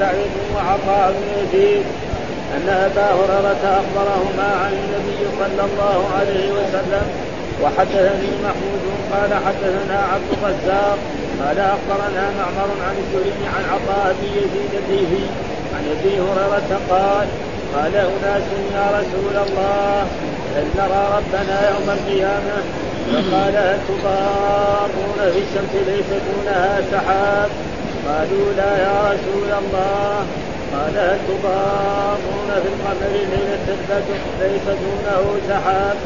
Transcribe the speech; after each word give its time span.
سعيد 0.00 0.32
وعطاء 0.54 1.12
بن 1.12 1.26
يزيد 1.40 1.84
أن 2.56 2.68
أبا 2.68 3.06
هريرة 3.18 3.64
أخبرهما 3.80 4.48
عن 4.62 4.72
النبي 4.72 5.20
صلى 5.40 5.62
الله 5.68 5.98
عليه 6.18 6.52
وسلم 6.52 7.06
وحدثني 7.62 8.30
محمود 8.44 8.82
قال 9.12 9.30
حدثنا 9.46 9.98
عبد 10.12 10.30
الرزاق 10.32 10.98
قال 11.40 11.58
أخبرنا 11.58 12.24
معمر 12.38 12.70
عن 12.88 12.96
الزهري 13.02 13.46
عن 13.56 13.64
عطاء 13.72 14.14
بن 14.20 14.26
يزيد 14.26 14.72
الديهي 14.82 15.26
عن 15.74 15.84
أبي 15.94 16.14
هريرة 16.20 16.80
قال 16.90 17.28
قال 17.74 17.96
أناس 17.96 18.42
يا 18.74 18.86
رسول 18.98 19.36
الله 19.46 20.02
هل 20.56 20.66
نرى 20.78 21.08
ربنا 21.16 21.70
يوم 21.70 21.90
القيامة؟ 21.90 22.56
فقال 23.12 23.56
هل 23.56 25.32
في 25.32 25.38
الشمس 25.38 25.74
ليس 25.86 26.10
دونها 26.28 26.80
سحاب؟ 26.92 27.50
قالوا 28.08 28.52
لا 28.56 28.72
يا 28.86 28.98
رسول 29.12 29.50
الله. 29.60 30.26
قال 30.74 30.96
هل 30.98 31.18
تضارون 31.28 32.50
في 32.62 32.68
القمر 32.74 33.12
ليلة 33.32 33.68
ليس 34.40 34.66
دونه 34.82 35.22
سحاب؟ 35.48 35.96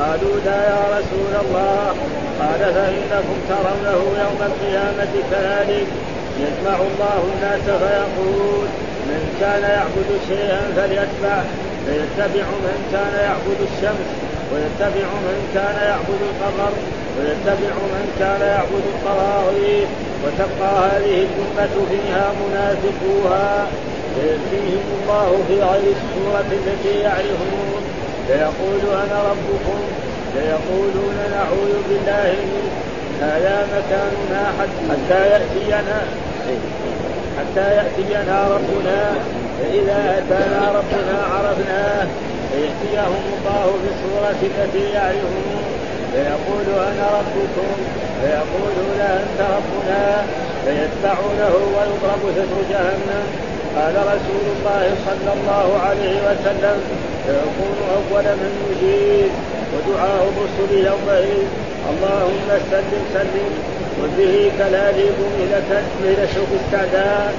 قالوا 0.00 0.36
لا 0.46 0.58
يا 0.72 0.82
رسول 0.96 1.32
الله. 1.42 1.94
قال 2.40 2.60
فإنكم 2.74 3.38
ترونه 3.48 4.02
يوم 4.24 4.40
القيامة 4.50 5.14
كذلك. 5.30 5.86
يجمع 6.40 6.76
الله 6.88 7.20
الناس 7.34 7.64
فيقول 7.80 8.66
من 9.08 9.22
كان 9.40 9.62
يعبد 9.62 10.10
شيئا 10.28 10.62
فليتبع. 10.76 11.42
فيتبع 11.86 12.46
من 12.66 12.78
كان 12.92 13.14
يعبد 13.26 13.60
الشمس 13.68 14.08
ويتبع 14.52 15.08
من 15.28 15.38
كان 15.54 15.76
يعبد 15.90 16.20
القمر 16.30 16.72
ويتبع 17.16 17.74
من 17.94 18.06
كان 18.20 18.40
يعبد 18.48 18.84
الطواغيت. 18.94 20.05
وتبقى 20.22 20.72
هذه 20.88 21.26
الأمة 21.26 21.74
فيها 21.90 22.32
منافقوها. 22.42 23.66
فيأتيهم 24.14 24.84
الله 24.96 25.28
في 25.48 25.54
غير 25.54 25.94
الصورة 25.96 26.50
التي 26.52 27.00
يعرفون. 27.00 27.82
فيقول 28.28 28.82
أنا 29.04 29.18
ربكم. 29.30 29.80
فيقولون 30.34 31.16
نعوذ 31.30 31.74
بالله 31.88 32.34
منه 32.52 32.72
هذا 33.20 33.66
مكاننا 33.74 34.42
حتى 34.90 35.20
يأتينا 35.30 35.98
حتى 37.38 37.66
يأتينا 37.76 38.48
ربنا. 38.54 39.14
فإذا 39.58 39.98
أتانا 40.18 40.62
ربنا 40.78 41.16
عرفناه. 41.32 42.06
فيأتيهم 42.52 43.24
الله 43.38 43.64
في 43.82 43.88
الصورة 43.94 44.40
التي 44.42 44.92
يعرفون. 44.94 45.75
فيقول 46.16 46.66
أنا 46.88 47.06
ربكم 47.18 47.70
فيقولون 48.20 49.00
أنت 49.00 49.40
ربنا 49.56 50.24
فيتبعونه 50.64 51.54
ويضرب 51.74 52.22
ستر 52.36 52.58
جهنم. 52.70 53.26
قال 53.76 53.94
رسول 53.96 54.44
الله 54.54 54.84
صلى 55.06 55.32
الله 55.36 55.68
عليه 55.86 56.16
وسلم 56.28 56.78
فيكون 57.26 57.76
أول 57.96 58.24
من 58.40 58.52
يجيب 58.70 59.30
ودعاء 59.72 60.22
الرسل 60.30 60.86
يومئذ. 60.86 61.46
اللهم 61.90 62.48
سلم 62.70 63.02
سلم. 63.14 63.52
وبه 64.00 64.50
كلاليب 64.58 65.18
إلى 66.04 66.28
شوك 66.34 66.52
السعدان 66.60 67.34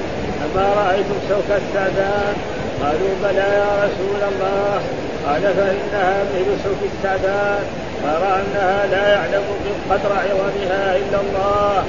أما 0.46 0.66
رأيتم 0.82 1.20
شوك 1.30 1.50
السعدان 1.62 2.34
قالوا 2.82 3.14
بلى 3.24 3.48
يا 3.62 3.72
رسول 3.86 4.22
الله. 4.32 4.82
قال 5.26 5.42
فإنها 5.42 6.24
مثل 6.34 6.64
شوك 6.64 6.82
السعدان 6.92 7.64
أرى 8.06 8.42
أنها 8.42 8.88
لا 8.92 9.08
يعلم 9.14 9.44
قدر 9.92 10.12
عظمها 10.14 10.96
إلا 10.96 11.20
الله. 11.22 11.84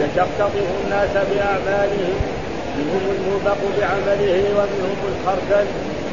فتقتطف 0.00 0.66
الناس 0.84 1.10
بأعمالهم. 1.30 2.16
منهم 2.78 3.04
الموبق 3.16 3.60
بعمله 3.78 4.42
ومنهم 4.58 5.00
الخردل 5.12 5.66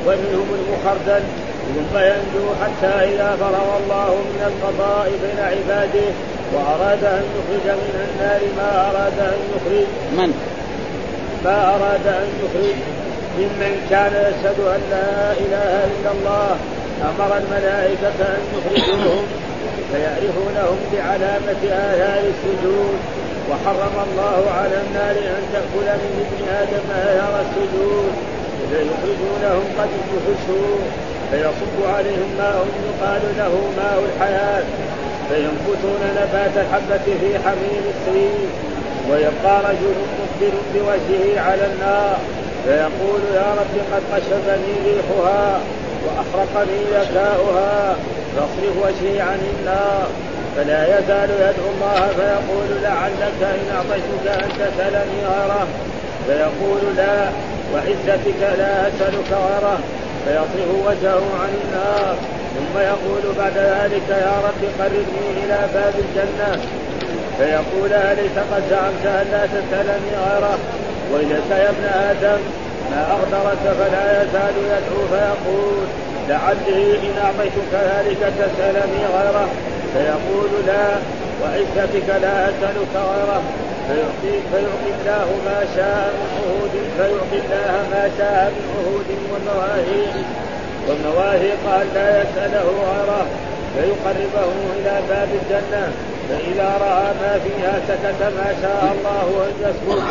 ومنهم 0.06 0.48
المخردل. 0.60 1.24
ثم 1.76 1.98
ينجو 1.98 2.46
حتى 2.62 2.94
إذا 3.14 3.38
فرغ 3.40 3.78
الله 3.78 4.10
من 4.16 4.42
القضاء 4.52 5.12
بين 5.24 5.40
عباده 5.46 6.08
وأراد 6.54 7.04
أن 7.04 7.24
يخرج 7.36 7.78
من 7.78 8.08
النار 8.08 8.42
ما 8.58 8.90
أراد 8.90 9.20
أن 9.20 9.40
يخرج. 9.56 9.88
من؟ 10.18 10.34
ما 11.46 11.76
أراد 11.76 12.08
أن 12.08 12.28
يخرج. 12.44 12.76
ممن 13.40 13.88
كان 13.90 14.12
يشهد 14.12 14.60
أن 14.60 14.82
لا 14.92 15.32
إله 15.32 15.86
إلا 15.86 16.12
الله. 16.12 16.58
أمر 17.02 17.38
الملائكة 17.38 18.20
أن 18.36 18.42
يخرجوهم 18.56 19.26
فيعرفونهم 19.92 20.78
بعلامة 20.94 21.62
آثار 21.72 22.24
السجود 22.34 22.98
وحرم 23.50 23.96
الله 24.08 24.52
على 24.52 24.78
النار 24.88 25.16
أن 25.38 25.44
تأكل 25.54 25.88
من 26.02 26.26
ابن 26.26 26.48
آدم 26.62 26.86
آثار 26.92 27.42
السجود 27.46 28.12
فيخرجونهم 28.70 29.64
قد 29.80 29.90
انتفشوا 30.00 30.76
فيصب 31.32 31.78
عليهم 31.96 32.30
ماء 32.38 32.66
يقال 32.88 33.22
له 33.38 33.54
ماء 33.78 34.04
الحياة 34.10 34.64
فينبتون 35.30 36.02
نبات 36.20 36.52
الحبة 36.58 37.04
في 37.22 37.40
حميم 37.46 37.84
السرير 37.96 38.48
ويبقى 39.12 39.62
رجل 39.70 39.96
مقبل 40.20 40.54
بوجهه 40.74 41.42
على 41.42 41.66
النار 41.74 42.18
فيقول 42.66 43.22
يا 43.36 43.56
رب 43.60 43.76
قد 43.94 44.02
قشفني 44.14 44.74
ريحها 44.86 45.60
واحرقني 46.06 46.80
ذكاؤها 46.94 47.96
فاصرف 48.36 48.76
وجهي 48.84 49.22
عن 49.22 49.40
النار. 49.54 50.08
فلا 50.56 51.00
يزال 51.00 51.30
يدعو 51.30 51.70
الله 51.74 52.02
فيقول 52.18 52.84
لعلك 52.84 53.40
إن 53.42 53.76
أعطيتك 53.76 54.44
ان 54.44 54.50
تسالني 54.50 55.20
غيره 55.34 55.68
فيقول 56.28 56.96
لا 56.98 57.30
وعزتك 57.74 58.42
لا 58.58 58.88
أسألك 58.88 59.30
غيره 59.32 59.80
فيصرف 60.26 60.70
وجهه 60.88 61.24
عن 61.42 61.54
النار. 61.64 62.16
ثم 62.56 62.80
يقول 62.80 63.36
بعد 63.38 63.58
ذلك 63.58 64.10
يا 64.10 64.36
رب 64.48 64.62
قربني 64.80 65.26
إلى 65.44 65.60
باب 65.74 65.94
الجنة. 66.06 66.62
فيقول 67.38 67.94
أليس 67.94 68.38
قد 68.52 68.64
زعمت 68.70 69.06
أن 69.06 69.28
لا 69.32 69.46
تسألني 69.46 70.12
غيره 70.28 70.58
ويلك 71.14 71.50
يا 71.52 71.70
ابن 71.70 71.86
آدم. 71.86 72.40
ما 72.92 73.02
اغدرك 73.16 73.64
فلا 73.80 74.24
يزال 74.24 74.56
يدعو 74.74 75.02
فيقول 75.12 75.86
لعلي 76.30 76.98
إن 77.06 77.16
أعطيتك 77.26 77.74
ذلك 77.74 78.22
تسألني 78.40 79.04
غيره 79.16 79.48
فيقول 79.94 80.50
لا 80.68 80.88
وعزتك 81.42 82.10
لا 82.22 82.50
أسألك 82.50 82.94
غيره. 82.96 83.42
فيعطي 83.88 84.34
فيعطي 84.52 84.92
الله 84.96 85.28
ما 85.46 85.60
شاء 85.76 86.14
من 86.18 86.30
عهود 86.38 86.74
فيعطي 86.98 87.38
الله 87.46 87.74
ما 87.92 88.10
شاء 88.18 88.52
من 88.56 88.66
عهود 88.76 89.10
ومواهيق 89.32 90.16
والمواهيق 90.88 91.62
أن 91.82 91.88
لا 91.96 92.22
يسأله 92.22 92.68
غيره. 92.92 93.26
فيقربه 93.76 94.52
إلى 94.78 95.02
باب 95.10 95.30
الجنة. 95.42 95.84
فإذا 96.30 96.70
رأى 96.86 97.08
ما 97.22 97.40
فيها 97.44 97.74
سكت 97.88 98.22
ما 98.40 98.50
شاء 98.62 98.96
الله 98.96 99.28
أن 99.48 99.54
يسكت. 99.62 100.02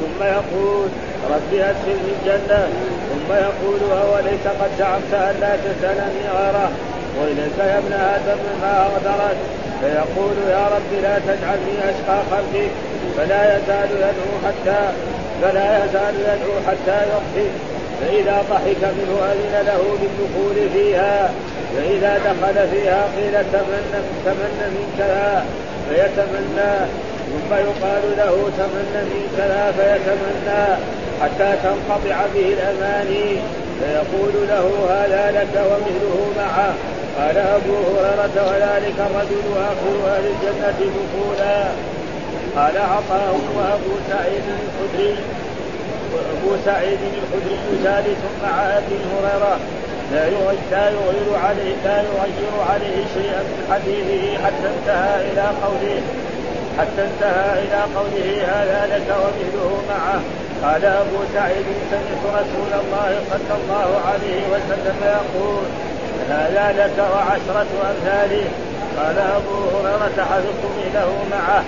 ثم 0.00 0.24
يقول 0.24 0.88
رب 1.30 1.52
أدخلني 1.52 2.10
الجنة. 2.16 2.68
ثم 3.10 3.32
يقول 3.32 3.80
أوليس 4.02 4.44
قد 4.60 4.70
زعمت 4.78 5.12
أن 5.14 5.36
لا 5.40 5.56
تسألني 5.64 6.24
غيره. 6.38 6.70
وإليك 7.18 7.58
يا 7.58 7.78
ابن 7.78 7.92
آدم 7.92 8.40
ما 8.62 8.86
أغدرك. 8.86 9.36
فيقول 9.80 10.36
يا 10.50 10.64
رب 10.74 10.90
لا 11.02 11.18
تجعلني 11.18 11.76
أشقى 11.90 12.18
خلقك 12.30 12.70
فلا 13.16 13.56
يزال 13.56 13.90
يدعو 13.90 14.32
حتى 14.46 14.80
فلا 15.42 15.84
يزال 15.84 16.14
يدعو 16.20 16.56
حتى 16.68 16.98
يضحك 17.10 17.50
فإذا 18.00 18.44
ضحك 18.50 18.82
منه 18.98 19.18
أذن 19.32 19.66
له 19.66 19.82
بالدخول 20.00 20.70
فيها. 20.72 21.30
فإذا 21.76 22.18
دخل 22.18 22.68
فيها 22.68 23.08
قيل 23.16 23.32
تمنى 23.52 24.00
تمنى 24.24 24.66
من 24.76 24.86
فيتمنى 25.88 26.72
ثم 27.30 27.50
يقال 27.54 28.04
له 28.16 28.34
تمنى 28.58 29.02
من 29.10 29.22
كذا 29.36 29.64
فيتمنى 29.76 30.64
حتى 31.20 31.50
تنقطع 31.62 32.18
به 32.34 32.46
الأماني. 32.56 33.28
فيقول 33.80 34.34
له 34.48 34.66
هذا 34.90 35.24
لك 35.38 35.54
ومثله 35.70 36.32
معه. 36.36 36.74
قال 37.18 37.36
أبو 37.36 37.74
هريرة 37.86 38.36
وذلك 38.48 38.98
الرجل 39.08 39.46
آخر 39.70 39.94
أهل 40.14 40.24
الجنة 40.26 40.78
دخولا 40.96 41.64
قال 42.56 42.78
عطاء 42.78 43.40
وأبو 43.56 43.92
سعيد 44.10 44.46
الخدري 44.58 45.14
وأبو 46.12 46.56
سعيد 46.64 46.98
الخدري 47.16 47.58
ثالث 47.84 48.18
مع 48.42 48.62
أبي 48.78 48.98
هريرة. 49.12 49.58
لا 50.12 50.24
يغير 50.26 51.28
عليه 51.44 51.74
لا 51.84 51.98
يغير 52.02 52.54
عليه 52.70 52.98
شيئا 53.14 53.42
من 53.42 53.60
حديثه 53.70 54.44
حتى 54.44 54.66
انتهى 54.74 55.14
إلى 55.32 55.46
قوله 55.64 56.00
حتى 56.78 57.02
انتهى 57.10 57.52
إلى 57.64 57.80
قوله 57.96 58.28
هذا 58.54 58.80
لك 58.92 59.08
ومثله 59.22 59.72
معه. 59.88 60.20
قال 60.62 60.84
أبو 60.84 61.16
سعيد 61.34 61.66
سمعت 61.90 62.22
رسول 62.40 62.72
الله 62.80 63.10
صلى 63.30 63.54
الله 63.60 63.88
عليه 64.08 64.42
وسلم 64.52 64.96
يقول 65.02 65.64
هذا 66.30 66.66
لك 66.78 66.98
وعشرة 66.98 67.70
أمثاله 67.90 68.44
قال 68.98 69.18
أبو 69.18 69.56
هريرة 69.74 70.24
حفظت 70.24 70.64
له 70.94 71.10
معه. 71.30 71.64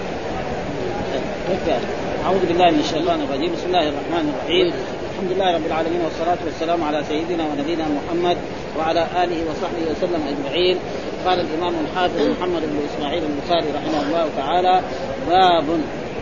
أعوذ 2.26 2.46
بالله 2.46 2.70
من 2.70 2.80
الشيطان 2.80 3.20
الرجيم. 3.20 3.52
بسم 3.52 3.66
الله 3.66 3.88
الرحمن 3.88 4.34
الرحيم. 4.34 4.72
الحمد 5.18 5.32
لله 5.32 5.54
رب 5.54 5.66
العالمين 5.66 6.00
والصلاة 6.00 6.38
والسلام 6.44 6.84
على 6.84 7.04
سيدنا 7.08 7.44
ونبينا 7.44 7.84
محمد 7.88 8.36
وعلى 8.78 9.06
آله 9.24 9.50
وصحبه 9.50 9.82
وسلم 9.90 10.22
أجمعين. 10.28 10.78
قال 11.26 11.40
الإمام 11.40 11.74
الحافظ 11.84 12.20
محمد 12.20 12.62
بن 12.62 12.78
إسماعيل 12.90 13.22
البخاري 13.24 13.66
رحمه 13.74 14.02
الله 14.02 14.28
تعالى 14.36 14.80
باب 15.28 15.64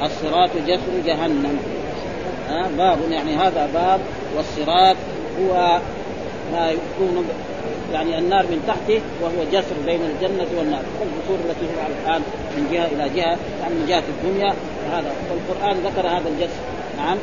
الصراط 0.03 0.51
جسر 0.67 0.93
جهنم. 1.07 1.59
باب 2.79 2.99
يعني 3.11 3.37
هذا 3.37 3.69
باب 3.75 4.01
والصراط 4.37 4.97
هو 5.41 5.81
ما 6.53 6.71
يكون 6.71 7.29
يعني 7.93 8.19
النار 8.19 8.43
من 8.43 8.65
تحته 8.67 9.01
وهو 9.23 9.45
جسر 9.53 9.77
بين 9.87 10.01
الجنة 10.01 10.47
والنار. 10.59 10.83
كالجسور 10.99 11.39
التي 11.45 11.67
هو 11.67 11.87
الآن 11.87 12.23
من 12.57 12.69
جهة 12.73 12.87
إلى 12.87 13.09
جهة 13.17 13.37
يعني 13.61 13.75
من 13.75 13.87
جهة 13.89 14.03
الدنيا. 14.09 14.55
هذا 14.93 15.13
والقرآن 15.31 15.77
ذكر 15.87 16.09
هذا 16.09 16.29
الجسر. 16.29 16.76
نعم. 16.97 17.19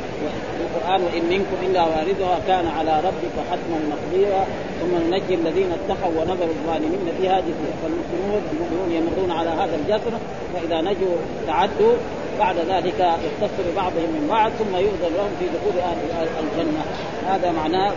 القرآن 0.60 1.02
وإن 1.02 1.24
منكم 1.30 1.56
إلا 1.66 1.82
واردها 1.82 2.38
كان 2.46 2.66
على 2.78 3.00
ربك 3.00 3.36
حتما 3.50 3.78
مقديرا. 3.92 4.46
ثم 4.80 4.92
ننجي 4.96 5.34
الذين 5.34 5.70
اتقوا 5.72 6.12
ونذر 6.20 6.48
الظالمين 6.56 7.06
فيها 7.20 7.40
جثيا. 7.40 7.74
فالمسلمون 7.82 8.42
المؤمنون 8.52 8.92
يمرون 8.92 9.30
على 9.38 9.50
هذا 9.50 9.76
الجسر 9.76 10.12
فإذا 10.54 10.80
نجوا 10.80 11.16
تعدوا. 11.46 11.96
بعد 12.38 12.56
ذلك 12.58 13.00
يختص 13.00 13.54
ببعضهم 13.66 14.10
من 14.16 14.26
بعض 14.30 14.50
ثم 14.50 14.76
يؤذن 14.76 15.14
لهم 15.16 15.30
في 15.38 15.46
دخول 15.56 15.76
أهل 15.82 15.98
الجنة. 16.42 16.82
هذا 17.26 17.52
معناه. 17.52 17.92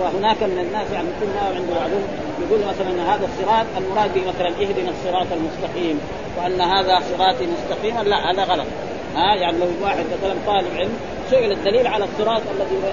وهناك 0.00 0.42
من 0.42 0.58
الناس 0.58 0.86
يعني 0.92 1.08
كل 1.20 1.26
ما 1.26 1.40
عنده 1.56 1.74
معلوم 1.80 2.02
يقول 2.42 2.60
مثلا 2.60 3.14
هذا 3.14 3.28
الصراط 3.30 3.66
المراد 3.78 4.14
به 4.14 4.20
مثلا 4.20 4.48
اهدنا 4.48 4.90
الصراط 4.90 5.26
المستقيم 5.32 6.00
وأن 6.38 6.60
هذا 6.60 7.02
صراطي 7.10 7.46
مستقيما. 7.46 8.00
لا 8.02 8.30
هذا 8.30 8.44
غلط. 8.44 8.66
ها 9.16 9.34
يعني 9.34 9.58
لو 9.58 9.66
واحد 9.82 10.04
مثلا 10.18 10.34
طالب 10.46 10.76
علم 10.76 10.90
سئل 11.30 11.52
الدليل 11.52 11.86
على 11.86 12.04
الصراط 12.04 12.42
الذي 12.54 12.92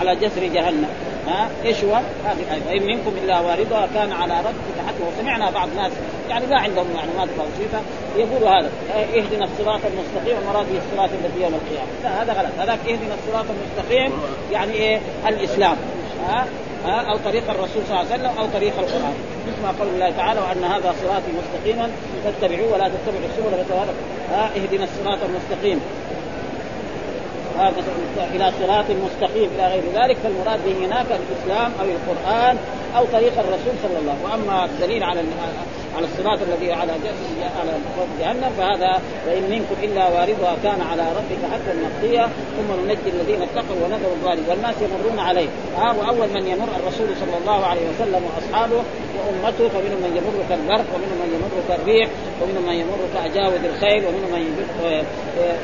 على 0.00 0.16
جسر 0.16 0.44
جهنم. 0.44 0.88
ها؟ 1.28 1.48
إيش 1.64 1.84
هو؟ 1.84 1.94
هذه 2.24 2.56
الايه 2.56 2.80
وان 2.80 2.86
منكم 2.86 3.12
إلا 3.24 3.40
واردها 3.40 3.88
كان 3.94 4.12
على 4.12 4.34
ربك 4.38 4.86
حتما. 4.88 5.08
وسمعنا 5.08 5.50
بعض 5.50 5.68
الناس 5.68 5.92
يعني 6.28 6.46
ما 6.46 6.56
عندهم 6.60 6.86
معلومات 6.94 7.28
بسيطه 7.28 7.80
يقولوا 8.16 8.48
هذا 8.48 8.70
اهدنا 8.94 9.44
الصراط 9.44 9.80
المستقيم 9.84 10.38
المراد 10.42 10.66
به 10.72 10.78
الصراط 10.78 11.10
الذي 11.24 11.42
يوم 11.42 11.54
القيامة. 11.54 11.90
لا 12.02 12.22
هذا 12.22 12.32
غلط. 12.32 12.52
هذاك 12.58 12.78
اهدنا 12.88 13.14
الصراط 13.14 13.44
المستقيم 13.50 14.12
يعني 14.52 14.72
إيه؟ 14.72 15.00
الإسلام. 15.28 15.76
ها؟ 16.28 16.46
أو 16.90 17.16
طريق 17.24 17.50
الرسول 17.50 17.82
صلى 17.88 18.00
الله 18.00 18.12
عليه 18.12 18.14
وسلم 18.14 18.38
أو 18.38 18.46
طريق 18.54 18.78
القرآن. 18.78 19.14
مثل 19.46 19.62
ما 19.62 19.74
قول 19.78 19.88
الله 19.88 20.10
تعالى 20.10 20.40
وأن 20.40 20.64
هذا 20.64 20.94
صراطي 21.02 21.32
مستقيما 21.40 21.90
فاتبعوه 22.24 22.72
ولا 22.72 22.88
تتبعوا 22.88 23.26
السبل 23.30 23.94
ها 24.30 24.50
اهدنا 24.56 24.84
الصراط 24.84 25.18
المستقيم. 25.28 25.80
إلى 28.34 28.52
صراط 28.60 28.84
مستقيم 28.90 29.50
إلى 29.54 29.66
غير 29.66 29.82
ذلك. 29.94 30.16
فالمراد 30.16 30.60
به 30.64 30.86
هناك 30.86 31.06
الإسلام 31.10 31.72
أو 31.80 31.84
القرآن 31.84 32.56
أو 32.96 33.04
طريق 33.04 33.32
الرسول 33.38 33.74
صلى 33.82 33.98
الله 33.98 34.12
عليه 34.12 34.34
وسلم. 34.34 34.48
وأما 34.50 34.64
الدليل 34.64 35.02
على 35.02 35.20
على 35.96 36.06
الصراط 36.06 36.38
الذي 36.42 36.72
على 36.72 36.92
على 37.60 37.72
جهنم 38.20 38.50
فهذا 38.58 39.00
وإن 39.28 39.42
منكم 39.50 39.76
إلا 39.82 40.08
واردها 40.08 40.56
كان 40.62 40.80
على 40.80 41.02
ربك 41.02 41.42
حتى 41.52 41.72
مقضيا 41.84 42.28
ثم 42.56 42.80
ننجي 42.80 43.10
الذين 43.14 43.42
اتقوا 43.42 43.76
ونذر 43.84 44.10
الظالمين. 44.16 44.48
والناس 44.48 44.74
يمرون 44.82 45.18
عليه. 45.18 45.48
ها 45.76 45.92
وأول 45.98 46.28
من 46.28 46.46
يمر 46.46 46.68
الرسول 46.80 47.08
صلى 47.20 47.36
الله 47.40 47.66
عليه 47.66 47.80
وسلم 47.90 48.22
وأصحابه 48.26 48.82
وأمته 49.18 49.68
فمنهم 49.68 50.00
من 50.06 50.12
يمر 50.18 50.36
كالبرق 50.48 50.86
ومنهم 50.94 51.18
من 51.22 51.30
يمر 51.36 51.54
كالريح 51.68 52.08
ومنهم 52.42 52.66
من 52.66 52.74
يمر 52.74 52.98
كأجاود 53.14 53.64
الخيل 53.64 54.04
ومنهم 54.06 54.30
من 54.32 54.42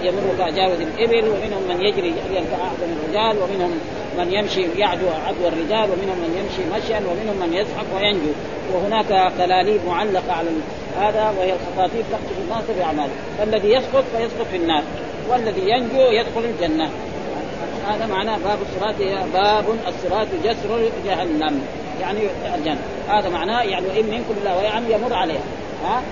يمر 0.02 0.24
كأجاود 0.38 0.80
الإبل 0.80 1.28
ومنهم 1.28 1.62
من 1.68 1.80
يجري 1.86 2.14
كاحسن 2.50 2.88
الرجال 2.96 3.42
ومنهم 3.42 3.80
من 4.18 4.32
يمشي 4.32 4.62
يعدو 4.76 5.06
عدو 5.26 5.48
الرجال 5.48 5.90
ومنهم 5.90 6.18
من 6.18 6.32
يمشي 6.38 6.62
مشيا 6.74 6.96
ومنهم 6.96 7.36
من 7.36 7.54
يزحف 7.54 7.86
وينجو. 7.94 8.32
وهناك 8.72 9.32
كلاليب 9.38 9.80
معلقة 9.86 10.32
على 10.32 10.48
هذا 11.00 11.34
وهي 11.38 11.52
الخطاطيف 11.52 12.06
تخطف 12.12 12.38
الناس 12.44 12.64
باعماله 12.78 13.12
فالذي 13.38 13.72
يسقط 13.72 14.04
فيسقط 14.16 14.46
في 14.50 14.56
النار 14.56 14.82
والذي 15.28 15.70
ينجو 15.70 16.00
يدخل 16.00 16.44
الجنة. 16.44 16.90
هذا 17.88 18.06
معناه 18.06 18.38
باب 18.38 18.58
الصراط 18.62 18.94
باب 19.34 19.64
الصراط 19.88 20.26
جسر 20.44 20.90
جهنم. 21.06 21.62
يعني 22.00 22.20
الجنة. 22.54 22.78
هذا 23.08 23.28
معناه 23.28 23.62
يعني 23.62 23.86
وإن 23.86 24.04
منكم 24.04 24.34
إلا 24.42 24.56
ويعني 24.56 24.92
يمر 24.92 25.14
عليها. 25.14 25.42
ها؟ 25.84 26.02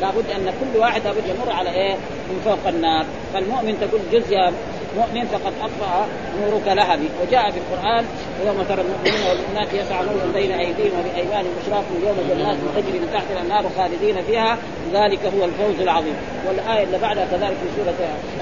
لابد 0.00 0.30
أن 0.30 0.52
كل 0.60 0.80
واحد 0.80 1.04
لابد 1.04 1.22
يمر 1.26 1.52
على 1.52 1.70
إيه؟ 1.70 1.94
من 2.28 2.40
فوق 2.44 2.68
النار. 2.68 3.06
فالمؤمن 3.34 3.78
تقول 3.80 4.00
جزية 4.12 4.52
مؤمن 4.98 5.24
فقد 5.32 5.52
أطفأ 5.66 5.92
نورك 6.40 6.66
لهبي. 6.78 7.08
وجاء 7.20 7.50
في 7.50 7.58
القرآن 7.58 8.04
ويوم 8.38 8.62
ترى 8.68 8.80
المؤمنين 8.86 9.20
والمؤمنات 9.28 9.74
يسعى 9.74 10.02
نور 10.04 10.22
بين 10.34 10.52
أيديهم 10.52 10.94
وبايمانهم 11.00 11.52
بشراكم 11.58 11.92
اليوم 11.98 12.16
جنات 12.30 12.56
تجري 12.76 12.98
من 12.98 13.10
تحت 13.12 13.28
الانهار 13.34 13.64
خالدين 13.76 14.16
فيها 14.22 14.58
ذلك 14.92 15.22
هو 15.34 15.44
الفوز 15.44 15.80
العظيم. 15.80 16.16
والآية 16.46 16.84
اللي 16.84 16.98
بعدها 16.98 17.26
كذلك 17.32 17.56
في 17.62 17.68
سورة 17.76 17.98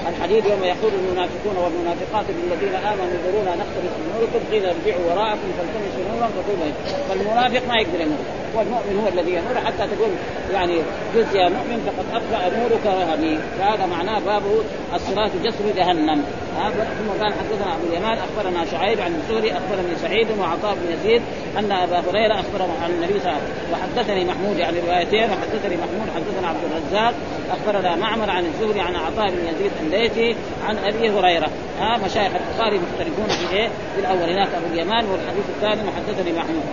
الحديد 0.09 0.45
يوم 0.45 0.63
يقول 0.63 0.91
المنافقون 0.99 1.55
والمنافقات 1.63 2.25
للذين 2.37 2.75
آمنوا 2.75 3.07
انظرونا 3.15 3.51
نقتبس 3.61 3.93
من 3.99 4.07
نوركم 4.13 4.41
قيل 4.51 4.63
ارجعوا 4.65 5.03
وراءكم 5.09 5.47
فالتمسوا 5.57 6.03
نورا 6.11 6.27
فقوموا 6.35 6.71
فالمنافق 7.09 7.67
ما 7.67 7.75
يقدر 7.81 8.01
يمر 8.01 8.21
والمؤمن 8.55 8.99
هو 9.03 9.07
الذي 9.07 9.31
يمر 9.31 9.55
حتى 9.65 9.87
تقول 9.95 10.11
يعني 10.53 10.77
جزء 11.15 11.37
يا 11.37 11.49
مؤمن 11.49 11.79
فقد 11.87 12.05
أطفأ 12.17 12.57
نورك 12.59 12.85
وهبي. 12.85 13.37
فهذا 13.59 13.85
معناه 13.85 14.19
بابه 14.19 14.63
الصراط 14.95 15.31
جسر 15.43 15.65
جهنم. 15.77 16.23
ثم 16.57 17.23
قال 17.23 17.33
حدثنا 17.33 17.75
أبو 17.75 17.83
اليمان 17.89 18.17
أخبرنا 18.17 18.65
شعيب 18.71 19.01
عن 19.01 19.15
الزهري 19.15 19.51
أخبرني 19.51 19.95
سعيد 20.01 20.27
وعطاء 20.39 20.75
بن 20.75 20.93
يزيد 20.93 21.21
أن 21.57 21.71
أبا 21.71 21.99
هريرة 21.99 22.33
اخبره 22.33 22.69
عن 22.83 22.89
النبي 22.89 23.19
صلى 23.19 23.31
الله 23.31 23.41
عليه 23.41 23.43
وسلم 23.43 23.73
وحدثني 23.73 24.25
محمود 24.25 24.61
عن 24.61 24.75
روايتين 24.87 25.23
وحدثني 25.23 25.77
محمود 25.77 26.09
حدثنا 26.15 26.47
عبد 26.47 26.59
الرزاق 26.71 27.13
أخبرنا 27.51 27.95
معمر 27.95 28.29
عن 28.29 28.45
الزهري 28.45 28.79
عن 28.79 28.95
عطاء 28.95 29.29
بن 29.29 29.47
يزيد 29.47 29.71
الليثي 29.81 30.35
عن 30.67 30.77
أبي 30.77 31.09
هريرة. 31.09 31.49
ها 31.79 31.97
مشايخ 31.97 32.31
البخاري 32.35 32.79
مختلفون 32.79 33.27
في 33.27 33.55
إيه؟ 33.55 33.67
في 33.67 33.99
الأول. 33.99 34.29
هناك 34.29 34.47
أبو 34.47 34.73
اليمان 34.73 35.05
والحديث 35.05 35.45
الثاني 35.55 35.81
وحدثني 35.89 36.31
محمود. 36.33 36.63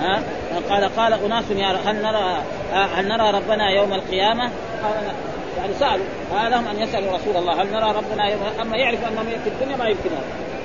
ها 0.00 0.22
قال 0.70 0.96
قال 0.96 1.12
أناس 1.12 1.44
يا 1.50 1.66
هل 1.66 2.02
نرى 2.02 2.42
هل 2.72 3.08
نرى 3.08 3.30
ربنا 3.30 3.70
يوم 3.70 3.92
القيامة؟ 3.92 4.50
قال 4.82 5.12
يعني 5.56 5.74
سالوا 5.74 6.48
لهم 6.48 6.68
أن 6.68 6.80
يسألوا 6.80 7.12
رسول 7.12 7.36
الله. 7.36 7.62
هل 7.62 7.72
نرى 7.72 7.92
ربنا 7.92 8.28
يوم 8.28 8.40
اما 8.60 8.76
يعرف 8.76 9.08
أنه 9.08 9.22
في 9.44 9.50
الدنيا؟ 9.50 9.76
ما 9.76 9.88
يمكن. 9.88 10.10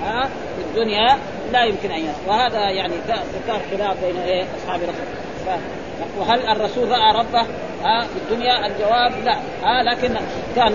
ها؟ 0.03 0.29
في 0.55 0.61
الدنيا 0.69 1.17
لا 1.51 1.63
يمكن 1.63 1.91
أن 1.91 1.99
يرى 1.99 2.13
وهذا 2.27 2.69
يعني 2.69 2.93
كان 3.47 3.59
خلاف 3.71 4.05
بين 4.05 4.17
إيه؟ 4.17 4.45
أصحاب 4.57 4.79
رسول 4.81 5.59
وهل 6.19 6.47
الرسول 6.47 6.89
رأى 6.91 7.13
ربه؟ 7.19 7.41
ها؟ 7.83 8.01
في 8.01 8.17
الدنيا؟ 8.17 8.67
الجواب 8.67 9.25
لا. 9.25 9.35
ها؟ 9.63 9.83
لكن 9.83 10.15
كان 10.55 10.73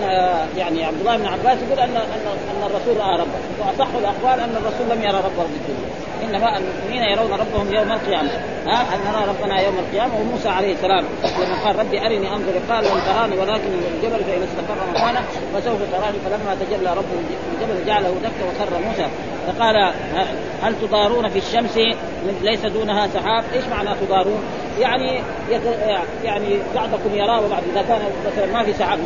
يعني 0.57 0.85
عبد 0.85 0.99
الله 0.99 1.17
بن 1.17 1.25
عباس 1.25 1.57
يقول 1.67 1.79
ان 1.79 1.97
أن 1.97 2.63
الرسول 2.65 2.97
رأى 2.97 3.19
ربه. 3.19 3.39
وأصح 3.59 3.87
الأقوال 3.95 4.39
أن 4.39 4.55
الرسول 4.55 4.97
لم 4.97 5.03
يرى 5.03 5.17
ربه 5.17 5.43
في 5.43 5.55
الدنيا. 5.55 5.89
انما 6.29 6.57
المؤمنين 6.57 7.03
يرون 7.03 7.31
ربهم 7.31 7.73
يوم 7.73 7.91
القيامة. 7.91 8.29
ها؟ 8.67 8.75
هل 8.75 8.99
نرى 9.07 9.25
ربنا 9.29 9.61
يوم 9.61 9.75
القيامة 9.79 10.19
وموسى 10.19 10.49
عليه 10.49 10.73
السلام. 10.73 11.05
لما 11.23 11.55
قال 11.65 11.79
ربي 11.79 12.01
أرني 12.01 12.33
أنظر 12.33 12.53
قال 12.69 12.83
لن 12.83 13.01
تراني 13.05 13.37
ولكن 13.37 13.69
الجبل 13.95 14.23
فإن 14.23 14.43
استقر 14.43 14.77
مكانه 14.93 15.21
فسوف 15.53 15.79
تراني 15.91 16.17
فلما 16.25 16.55
تجلى 16.59 16.93
رب 16.93 17.05
الجبل 17.53 17.85
جعله 17.85 18.15
دكا 18.23 18.45
وخر 18.45 18.79
موسى. 18.87 19.07
فقال 19.47 19.93
هل 20.61 20.73
تضارون 20.81 21.29
في 21.29 21.39
الشمس؟ 21.39 21.79
ليس 22.41 22.65
دونها 22.65 23.07
سحاب. 23.07 23.43
إيش 23.53 23.65
معنى 23.65 23.89
تضارون؟ 24.07 24.43
يعني 24.79 25.21
يعني 26.23 26.59
بعضكم 26.75 27.15
يراه 27.15 27.45
وبعض 27.45 27.63
إذا 27.71 27.81
كان 27.81 28.01
مثلا 28.25 28.53
ما 28.53 28.63
في 28.63 28.73
سحاب. 28.73 28.99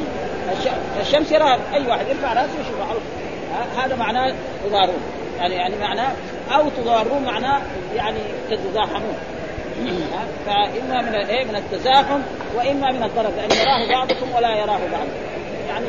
الشمس 1.01 1.31
يراها. 1.31 1.59
أي 1.73 1.87
واحد 1.87 2.05
يرفع 2.07 2.33
رأسه 2.33 2.53
يشوفها 2.61 2.95
هذا 3.77 3.95
معناه 3.95 4.33
تضارون 4.69 5.01
يعني 5.39 5.55
يعني 5.55 5.75
معناه 5.81 6.11
أو 6.55 6.69
تضارون 6.69 7.23
معناه 7.23 7.61
يعني 7.95 8.19
تتزاحمون. 8.49 9.17
فإما 10.45 11.01
من 11.01 11.15
إيه؟ 11.15 11.45
من 11.45 11.55
التزاحم 11.55 12.19
وإما 12.55 12.91
من 12.91 13.03
الضرر 13.03 13.29
لأن 13.37 13.51
يراه 13.51 13.89
بعضكم 13.89 14.35
ولا 14.35 14.55
يراه 14.55 14.79
بعضكم 14.91 15.31
يعني 15.69 15.85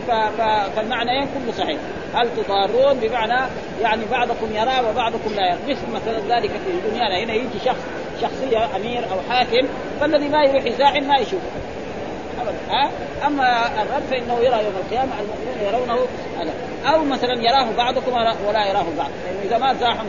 فالمعنيين 0.77 1.23
كله 1.23 1.53
صحيح. 1.59 1.79
هل 2.15 2.29
تضارون؟ 2.37 2.95
بمعنى 2.95 3.49
يعني 3.83 4.03
بعضكم 4.11 4.47
يرى 4.55 4.91
وبعضكم 4.91 5.35
لا 5.37 5.47
يرى. 5.47 5.59
مثل 5.69 5.91
مثلا 5.95 6.37
ذلك 6.37 6.51
في 6.51 6.91
دنيانا 6.91 7.19
هنا 7.19 7.35
يجي 7.35 7.59
شخص 7.65 7.81
شخصية 8.23 8.77
أمير 8.77 8.99
أو 8.99 9.33
حاكم 9.35 9.69
فالذي 10.01 10.29
ما 10.29 10.45
يروح 10.45 10.65
يزاحم 10.65 11.05
ما 11.05 11.19
يشوف. 11.19 11.41
ها؟ 12.71 12.91
أما 13.27 13.67
الرب 13.83 14.03
فإنه 14.11 14.39
يرى 14.39 14.65
يوم 14.65 14.75
القيامة 14.85 15.13
المؤمنون 15.21 15.59
يرونه 15.63 16.07
هذا 16.39 16.53
أو 16.87 17.05
مثلا 17.05 17.35
يراه 17.35 17.67
بعضكم 17.77 18.13
ولا 18.49 18.67
يراه 18.67 18.87
بعض. 18.99 19.11
يعني 19.27 19.39
إذا 19.45 19.59
ما 19.59 19.75
زاحم 19.75 20.07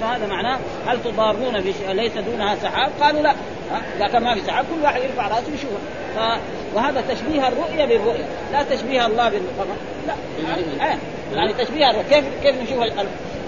فهذا 0.00 0.26
معناه 0.26 0.58
هل 0.86 1.02
تضارون 1.02 1.56
ليس 1.88 2.12
دونها 2.12 2.54
سحاب؟ 2.54 2.90
قالوا 3.00 3.20
لا. 3.20 3.34
إذا 3.96 4.06
كان 4.06 4.22
ما 4.22 4.34
في 4.34 4.40
سحاب 4.40 4.64
كل 4.64 4.82
واحد 4.82 5.02
يرفع 5.02 5.28
رأسه 5.28 5.54
يشوفه 5.54 5.78
ف... 6.16 6.38
وهذا 6.74 7.00
تشبيه 7.00 7.48
الرؤية 7.48 7.84
بالرؤية 7.84 8.24
لا 8.52 8.62
تشبيه 8.62 9.06
الله 9.06 9.28
بالقمر. 9.28 9.76
لا. 10.06 10.14
يعني. 10.48 10.98
يعني 11.34 11.52
تشبيه 11.52 11.90
الرؤية. 11.90 12.08
كيف 12.08 12.24
كيف 12.42 12.62
نشوف 12.62 12.84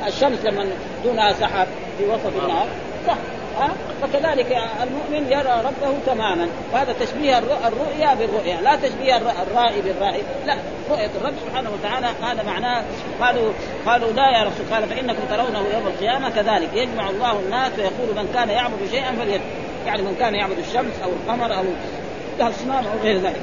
الشمس 0.07 0.45
لما 0.45 0.67
دونها 1.05 1.33
سحاب 1.33 1.69
في 1.99 2.05
وسط 2.05 2.43
النهار 2.43 2.67
صح 3.07 3.17
ها 3.61 3.71
فكذلك 4.03 4.59
المؤمن 4.83 5.33
يرى 5.33 5.63
ربه 5.65 5.99
تماما. 6.07 6.49
وهذا 6.73 6.95
تشبيه 7.01 7.39
الرؤيا 7.39 8.15
بالرؤيا 8.15 8.61
لا 8.61 8.77
تشبيه 8.77 9.17
الرائي 9.17 9.81
بالرائي. 9.81 10.23
لا 10.47 10.55
رؤية 10.91 11.11
الرب 11.21 11.35
سبحانه 11.47 11.71
وتعالى 11.71 12.07
هذا 12.23 12.43
معناه 12.43 12.85
قالوا 13.21 13.53
قالوا 13.87 14.13
لا 14.13 14.39
يا 14.39 14.43
رسول 14.45 14.67
قال 14.73 14.89
فإنكم 14.89 15.23
ترونه 15.31 15.59
يوم 15.59 15.87
القيامة 15.87 16.31
كذلك. 16.31 16.69
يجمع 16.75 17.11
الله 17.11 17.33
الناس 17.33 17.73
ويقول 17.79 18.17
من 18.17 18.31
كان 18.35 18.49
يعبد 18.49 18.91
شيئا 18.91 19.13
فليت 19.13 19.41
يعني 19.87 20.03
من 20.03 20.17
كان 20.19 20.35
يعبد 20.35 20.59
الشمس 20.59 20.93
أو 21.05 21.11
القمر 21.11 21.57
أو 21.57 21.65
الأصنام 22.41 22.85
أو 22.87 22.99
غير 23.03 23.19
ذلك. 23.19 23.41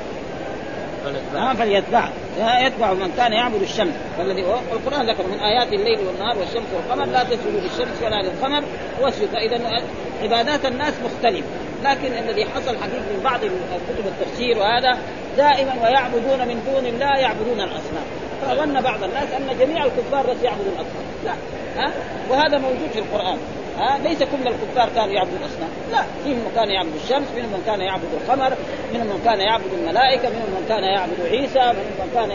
ها 1.35 1.53
فليتبع. 1.53 2.09
يتبع 2.37 2.93
من 2.93 3.13
كان 3.17 3.33
يعبد 3.33 3.61
الشمس. 3.61 3.93
فالذي 4.17 4.45
القرآن 4.71 5.09
ذكر 5.09 5.23
من 5.27 5.39
آيات 5.39 5.73
الليل 5.73 5.99
والنهار 6.07 6.37
والشمس 6.37 6.67
والقمر 6.75 7.05
لا 7.05 7.23
تسجدوا 7.23 7.59
للشمس 7.61 8.01
ولا 8.03 8.21
للقمر 8.21 8.63
واسجدوا. 9.01 9.27
فإذا 9.27 9.81
عبادات 10.23 10.65
الناس 10.65 10.93
مختلفة. 11.05 11.47
لكن 11.83 12.13
الذي 12.13 12.45
حصل 12.45 12.77
حقيقه 12.77 13.05
من 13.13 13.21
بعض 13.23 13.39
كتب 13.39 14.05
التفسير 14.07 14.57
وهذا 14.57 14.99
دائما 15.37 15.73
ويعبدون 15.83 16.47
من 16.47 16.63
دون 16.73 16.85
الله 16.85 17.17
يعبدون 17.17 17.61
الأصنام. 17.61 18.05
فظن 18.41 18.81
بعض 18.81 19.03
الناس 19.03 19.31
أن 19.31 19.57
جميع 19.59 19.85
الكفار 19.85 20.33
بس 20.33 20.43
يعبدون 20.43 20.67
الأصنام. 20.67 21.05
لا. 21.25 21.33
ها؟ 21.77 21.91
وهذا 22.29 22.57
موجود 22.57 22.89
في 22.93 22.99
القرآن. 22.99 23.37
ها 23.79 23.97
ليس 23.97 24.19
كل 24.19 24.47
الكفار 24.47 24.89
كانوا 24.95 25.13
يعبدوا 25.13 25.37
الاصنام 25.37 25.69
لا 25.91 26.03
منهم 26.25 26.37
من 26.37 26.51
كان 26.55 26.69
يعبد 26.69 26.95
الشمس 27.03 27.27
منهم 27.35 27.49
من 27.49 27.63
كان 27.65 27.81
يعبد 27.81 28.09
القمر 28.13 28.53
منهم 28.93 29.07
من 29.07 29.21
كان 29.25 29.39
يعبد 29.39 29.73
الملائكة 29.79 30.29
منهم 30.29 30.49
من 30.57 30.65
كان 30.69 30.83
يعبد 30.83 31.19
عيسى 31.31 31.59
منهم 31.59 31.95
من 31.99 32.11
كان 32.13 32.29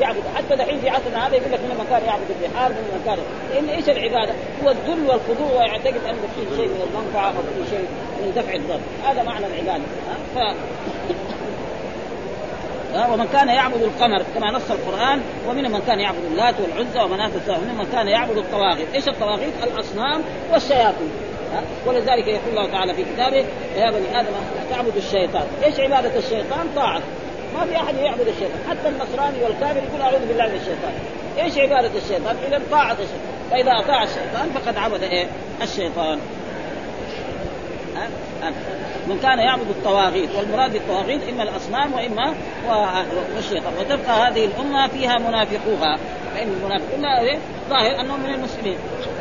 يعبد 0.00 0.22
حتى 0.36 0.56
دحين 0.56 0.80
في 0.80 0.88
عصرنا 0.90 1.26
هذا 1.26 1.34
يقول 1.36 1.52
لك 1.52 1.60
منهم 1.60 1.78
من 1.78 1.86
كان 1.90 2.02
يعبد 2.06 2.28
البحار 2.30 2.70
منهم 2.70 2.90
من 2.94 3.02
كان 3.06 3.18
لأن 3.50 3.68
إيش 3.68 3.88
العبادة؟ 3.88 4.32
هو 4.64 4.70
الذل 4.70 5.02
والخضوع 5.10 5.50
ويعتقد 5.58 6.00
ان 6.10 6.16
فيه 6.34 6.56
شيء 6.56 6.68
من 6.68 6.82
المنفعه 6.88 7.28
أو 7.28 7.42
فيه 7.54 7.76
شيء 7.76 7.86
من 8.20 8.32
دفع 8.36 8.54
الضر. 8.54 8.80
هذا 9.04 9.22
معنى 9.22 9.46
العبادة 9.46 9.84
ف... 10.34 10.38
ومن 12.94 13.28
كان 13.32 13.48
يعبد 13.48 13.82
القمر 13.82 14.22
كما 14.34 14.50
نص 14.52 14.70
القرآن 14.70 15.20
ومنهم 15.48 15.72
من 15.72 15.82
كان 15.86 16.00
يعبد 16.00 16.24
اللات 16.30 16.54
والعزى 16.60 17.00
ومناة 17.00 17.26
الثالث 17.26 17.58
ومنهم 17.58 17.78
من 17.78 17.86
كان 17.92 18.08
يعبد 18.08 18.36
الطواغيت، 18.36 18.94
إيش 18.94 19.08
الطواغيت؟ 19.08 19.54
الأصنام 19.62 20.22
والشياطين 20.52 21.10
ولذلك 21.86 22.28
يقول 22.28 22.48
الله 22.48 22.70
تعالى 22.70 22.94
في 22.94 23.04
كتابه 23.04 23.44
يا 23.76 23.90
بني 23.90 24.20
آدم 24.20 24.32
تعبد 24.70 24.96
الشيطان، 24.96 25.46
إيش 25.64 25.80
عبادة 25.80 26.18
الشيطان؟ 26.18 26.66
طاعة 26.76 27.00
ما 27.54 27.66
في 27.66 27.76
أحد 27.76 27.94
يعبد 27.94 28.28
الشيطان، 28.28 28.60
حتى 28.70 28.88
النصراني 28.88 29.42
والكافر 29.44 29.76
يقول 29.76 30.02
أعوذ 30.02 30.26
بالله 30.28 30.48
من 30.48 30.54
الشيطان. 30.54 30.92
إيش 31.38 31.58
عبادة 31.58 31.98
الشيطان؟ 31.98 32.36
إذا 32.48 32.60
طاعة 32.70 32.92
الشيطان، 32.92 33.50
فإذا 33.50 33.70
أطاع 33.84 34.02
الشيطان 34.02 34.50
فقد 34.54 34.76
عبد 34.76 35.02
إيه؟ 35.02 35.26
الشيطان. 35.62 36.18
من 39.06 39.18
كان 39.22 39.38
يعبد 39.38 39.68
الطواغيت 39.70 40.30
والمراد 40.36 40.72
بالطواغيت 40.72 41.28
إما 41.28 41.42
الأصنام 41.42 41.94
وإما 41.94 42.34
والشيطان 43.36 43.72
وتبقى 43.80 44.28
هذه 44.28 44.44
الأمة 44.44 44.88
فيها 44.88 45.18
منافقوها. 45.18 45.98
فإن 46.34 46.48
المنافقون 46.48 47.02
ظاهر 47.70 48.00
أنهم 48.00 48.20
من 48.20 48.34
المسلمين. 48.34 48.76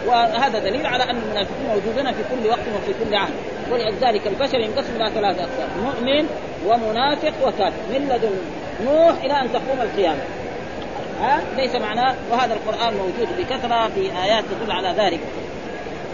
وهذا 0.08 0.60
دليل 0.60 0.86
على 0.86 1.04
أن 1.04 1.18
المنافقين 1.18 1.68
موجودون 1.68 2.12
في 2.12 2.24
كل 2.24 2.50
وقت 2.50 2.60
وفي 2.76 2.94
كل 3.04 3.16
عهد 3.16 3.34
ولذلك 3.72 4.28
البشر 4.28 4.60
ينقسم 4.60 4.96
إلى 4.96 5.10
ثلاثة 5.10 5.44
أقسام 5.44 5.70
مؤمن 5.84 6.28
ومنافق 6.66 7.34
وكافر. 7.44 7.74
من 7.90 8.10
لدن 8.10 8.32
نوح 8.86 9.24
إلى 9.24 9.34
أن 9.34 9.52
تقوم 9.54 9.82
القيامة. 9.82 10.22
ها؟ 11.22 11.42
ليس 11.58 11.76
معناه 11.76 12.16
وهذا 12.32 12.54
القرآن 12.54 12.94
موجود 12.94 13.28
بكثرة 13.38 13.88
في 13.96 14.24
آيات 14.24 14.44
تدل 14.44 14.72
على 14.72 14.94
ذلك. 14.98 15.20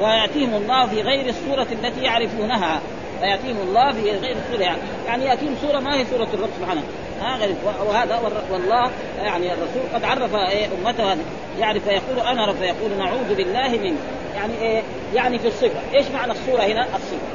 ويأتيهم 0.02 0.56
الله 0.56 0.88
في 0.88 1.02
غير 1.02 1.30
الصورة 1.30 1.68
التي 1.72 2.02
يعرفونها. 2.02 2.82
فياتيهم 3.20 3.58
الله 3.62 3.92
في 3.92 4.12
غير 4.12 4.36
الصورة 4.46 4.78
يعني 5.08 5.25
يأتيهم 5.25 5.56
صوره 5.62 5.80
ما 5.80 5.96
هي 6.00 6.06
صوره 6.06 6.28
الرب 6.34 6.50
سبحانه. 6.60 6.84
ها 7.22 7.38
غير 7.38 7.56
وهذا 7.86 8.20
والله 8.52 8.92
يعني 9.24 9.54
الرسول 9.54 9.82
قد 9.94 10.04
عرف 10.04 10.36
إيه 10.36 10.66
أمته 10.66 11.18
يعرف 11.60 11.84
فيقول 11.84 12.28
أنا 12.28 12.46
رب 12.46 12.56
فيقول 12.56 12.92
نعوذ 12.98 13.36
بالله 13.36 13.70
من 13.70 13.98
يعني 14.36 14.54
إيه 14.62 14.82
يعني 15.14 15.40
في 15.40 15.48
الصفة. 15.48 15.80
إيش 15.94 16.08
معنى 16.08 16.32
الصورة 16.32 16.62
هنا؟ 16.62 16.82
الصفة. 16.82 17.28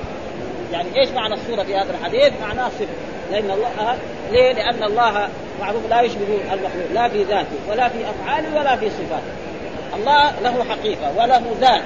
يعني 0.72 0.88
إيش 1.00 1.10
معنى 1.10 1.34
الصورة 1.34 1.62
في 1.62 1.76
هذا 1.76 1.90
الحديث؟ 1.90 2.32
معناه 2.42 2.68
صفة. 2.68 2.86
لأن 3.30 3.50
الله 3.50 3.96
ليه؟ 4.32 4.52
لأن 4.52 4.82
الله 4.82 5.28
معروف 5.60 5.82
لا 5.90 6.00
يشبه 6.00 6.38
المخلوق 6.52 6.92
لا 6.94 7.08
في 7.08 7.22
ذاته 7.22 7.56
ولا 7.70 7.88
في 7.88 7.98
أفعاله 8.10 8.60
ولا 8.60 8.76
في 8.76 8.90
صفاته. 8.90 9.32
الله 9.96 10.40
له 10.42 10.64
حقيقة 10.64 11.12
وله 11.18 11.42
ذات. 11.60 11.82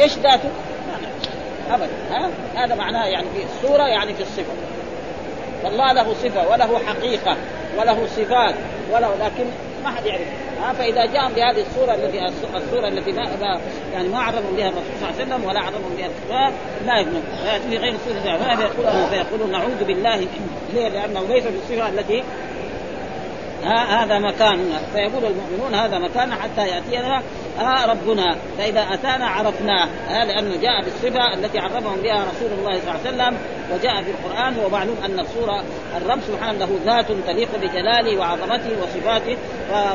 إيش 0.00 0.18
ذاته؟ 0.18 0.48
أبدا 1.70 1.90
ها؟ 2.10 2.30
هذا 2.54 2.74
معناه 2.74 3.06
يعني 3.06 3.26
في 3.34 3.44
الصورة 3.44 3.82
يعني 3.82 4.14
في 4.14 4.22
الصفة. 4.22 4.52
والله 5.64 5.92
له 5.92 6.14
صفة 6.14 6.48
وله 6.50 6.78
حقيقة 6.86 7.36
وله 7.78 8.06
صفات 8.06 8.54
وله 8.92 9.14
لكن 9.14 9.44
ما 9.84 9.90
حد 9.90 10.06
يعرف. 10.06 10.26
ها؟ 10.62 10.72
فإذا 10.72 11.06
جاء 11.06 11.30
بهذه 11.36 11.64
الصورة 11.70 11.94
التي 11.94 12.24
الصورة 12.56 12.88
التي 12.88 13.12
ما 13.12 13.60
يعني 13.92 14.08
ما 14.08 14.18
عرفهم 14.18 14.56
بها 14.56 14.68
الرسول 14.68 14.84
صلى 15.00 15.10
الله 15.10 15.20
عليه 15.20 15.34
وسلم 15.34 15.44
ولا 15.44 15.60
عرفهم 15.60 15.96
بها 15.98 16.06
الكفار 16.06 16.52
لا 16.86 17.04
فياتي 17.42 17.68
في 17.70 17.76
غير 17.76 17.94
الصورة 17.94 18.56
فيقولون 18.56 19.06
فيقولون 19.10 19.52
نعوذ 19.52 19.84
بالله. 19.84 20.26
ليه؟ 20.74 20.88
لأنه 20.88 21.20
ليس 21.28 21.44
بالصفه 21.44 21.88
التي 21.88 22.22
هذا 23.66 24.18
مكاننا 24.18 24.78
فيقول 24.92 25.24
المؤمنون 25.24 25.74
هذا 25.74 25.98
مكاننا 25.98 26.34
حتى 26.34 26.68
يأتينا 26.68 27.22
آه 27.60 27.86
ربنا. 27.86 28.36
فإذا 28.58 28.80
أتانا 28.80 29.26
عرفناه 29.26 29.84
آه 29.84 30.24
لأنه 30.24 30.56
جاء 30.56 30.84
بالصفة 30.84 31.34
التي 31.34 31.58
عرفهم 31.58 31.96
بها 32.02 32.24
رسول 32.24 32.58
الله 32.58 32.80
صلى 32.80 32.90
الله 32.94 33.00
عليه 33.06 33.08
وسلم 33.08 33.38
وجاء 33.72 34.02
في 34.02 34.10
القرآن 34.10 34.54
ومعلوم 34.64 34.96
أن 35.04 35.20
الصورة 35.20 35.62
الرب 35.96 36.20
سبحانه 36.28 36.58
له 36.58 36.68
ذات 36.84 37.06
تليق 37.26 37.48
بجلاله 37.62 38.18
وعظمته 38.18 38.70
وصفاته 38.82 39.36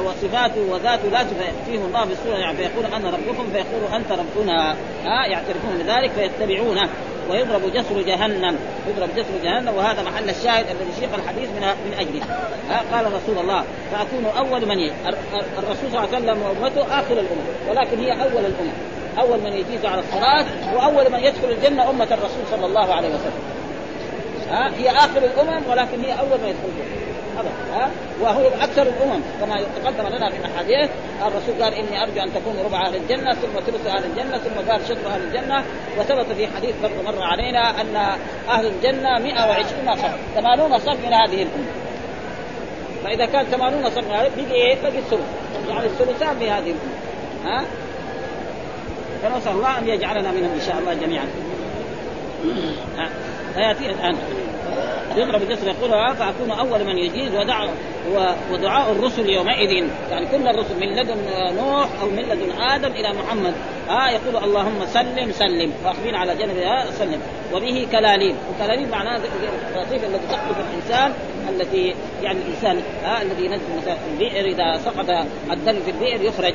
وصفاته 0.05 0.61
وذاته 0.71 1.09
لا 1.09 1.23
فياتيهم 1.23 1.85
الله 1.85 2.05
بالصورة 2.05 2.37
يعني 2.37 2.57
فيقول 2.57 2.85
أنا 2.85 3.09
ربكم 3.09 3.49
فيقول 3.53 3.93
أنت 3.95 4.11
ربنا. 4.11 4.71
ها 5.05 5.23
آه 5.23 5.25
يعترفون 5.25 5.77
بذلك 5.83 6.11
فيتبعونه. 6.11 6.89
ويضرب 7.29 7.73
جسر 7.73 8.01
جهنم. 8.01 8.57
يضرب 8.89 9.09
جسر 9.15 9.43
جهنم 9.43 9.75
وهذا 9.75 10.01
محل 10.03 10.29
الشاهد 10.29 10.65
الذي 10.69 10.91
سيق 10.99 11.09
الحديث 11.15 11.49
من 11.49 11.61
من 11.61 11.93
أجله. 11.99 12.25
ها 12.69 12.81
قال 12.91 13.05
رسول 13.05 13.37
الله 13.37 13.63
فأكون 13.91 14.25
أول 14.37 14.65
من 14.65 14.79
ي... 14.79 14.91
الرسول 15.57 15.91
صلى 15.91 16.03
الله 16.03 16.15
عليه 16.15 16.17
وسلم 16.17 16.41
وأمته 16.41 16.99
آخر 16.99 17.13
الامم 17.13 17.45
ولكن 17.69 17.99
هي 17.99 18.11
أول 18.11 18.45
الامم 18.45 18.73
أول 19.19 19.39
من 19.39 19.53
يجيز 19.53 19.85
على 19.85 20.01
الصلاه 20.01 20.45
وأول 20.75 21.11
من 21.11 21.19
يدخل 21.19 21.49
الجنة 21.49 21.89
أمة 21.89 22.07
الرسول 22.11 22.43
صلى 22.51 22.65
الله 22.65 22.93
عليه 22.93 23.09
وسلم. 23.09 23.58
ها 24.49 24.71
هي 24.77 24.89
آخر 24.89 25.17
الأمم 25.17 25.61
ولكن 25.69 26.01
هي 26.01 26.19
أول 26.19 26.39
من 26.39 26.47
يدخل 26.49 26.67
الجنه 26.67 27.09
ها؟ 27.73 27.89
وهو 28.21 28.47
أكثر 28.47 28.81
الأمم 28.81 29.21
كما 29.41 29.61
تقدم 29.83 30.15
لنا 30.15 30.29
في 30.29 30.37
الأحاديث 30.37 30.89
الرسول 31.21 31.63
قال 31.63 31.73
إني 31.73 32.03
أرجو 32.03 32.21
أن 32.21 32.33
تكون 32.33 32.53
ربع 32.65 32.87
أهل 32.87 32.95
الجنة 32.95 33.33
ثم 33.33 33.59
ثلث 33.65 33.87
أهل 33.87 34.03
الجنة 34.05 34.37
ثم 34.37 34.71
قال 34.71 34.81
شطر 34.85 35.07
أهل 35.07 35.21
الجنة. 35.21 35.63
وثبت 35.99 36.25
في 36.37 36.47
حديث 36.47 36.75
برضه 36.83 37.11
مر 37.11 37.23
علينا 37.23 37.81
أن 37.81 37.95
أهل 38.49 38.65
الجنة 38.65 39.19
120 39.19 39.95
صف 39.95 40.11
80 40.35 40.77
صف 40.79 41.05
من 41.05 41.13
هذه 41.13 41.43
الامه 41.43 41.71
فإذا 43.03 43.25
كان 43.25 43.45
80 43.45 43.89
صف 43.89 43.97
من 43.97 44.11
هذه 44.11 44.31
بقي 44.37 44.51
إيه؟ 44.51 44.81
بقي 44.81 44.97
الثلث 44.97 45.21
يعني 45.69 45.85
الثلثان 45.85 46.39
في 46.39 46.49
هذه 46.51 46.73
الامه 46.73 46.93
ها؟ 47.45 47.63
فنسأل 49.23 49.51
الله 49.51 49.77
أن 49.79 49.87
يجعلنا 49.87 50.31
منهم 50.31 50.51
إن 50.55 50.61
شاء 50.67 50.79
الله 50.79 50.93
جميعا. 50.93 51.25
فياتي 53.53 53.85
الآن. 53.85 54.15
يضرب 55.15 55.41
الجسر 55.41 55.67
يقول 55.67 56.15
فاكون 56.15 56.51
أول 56.51 56.85
من 56.85 56.97
يجيز 56.97 57.35
ودع 57.35 57.65
ودعاء 58.51 58.91
الرسل 58.91 59.29
يومئذ. 59.29 59.87
يعني 60.11 60.25
كل 60.25 60.47
الرسل 60.47 60.79
من 60.79 60.95
لدن 60.95 61.17
نوح 61.55 61.89
أو 62.01 62.09
من 62.09 62.23
لدن 62.23 62.51
آدم 62.61 62.91
إلى 62.91 63.13
محمد. 63.13 63.53
آه 63.89 64.09
يقول 64.09 64.43
اللهم 64.43 64.85
سلم 64.85 65.31
سلم. 65.31 65.73
واخبرنا 65.85 66.17
على 66.17 66.35
جنب 66.35 66.55
سلم. 66.99 67.21
وبه 67.53 67.87
كلاليب 67.91 68.35
وكلاليب 68.49 68.89
معناه 68.89 69.19
الخطيف 69.75 70.03
التي 70.03 70.27
تقذف 70.27 70.57
الإنسان 70.69 71.13
التي 71.49 71.95
يعني 72.23 72.39
الإنسان 72.39 72.81
آه 73.05 73.21
الذي 73.21 73.45
ينزل 73.45 73.77
مثلا 73.77 73.97
البئر. 74.11 74.45
إذا 74.45 74.77
سقط 74.85 75.09
الدم 75.51 75.79
في 75.85 75.91
البئر 75.91 76.21
يخرج. 76.21 76.53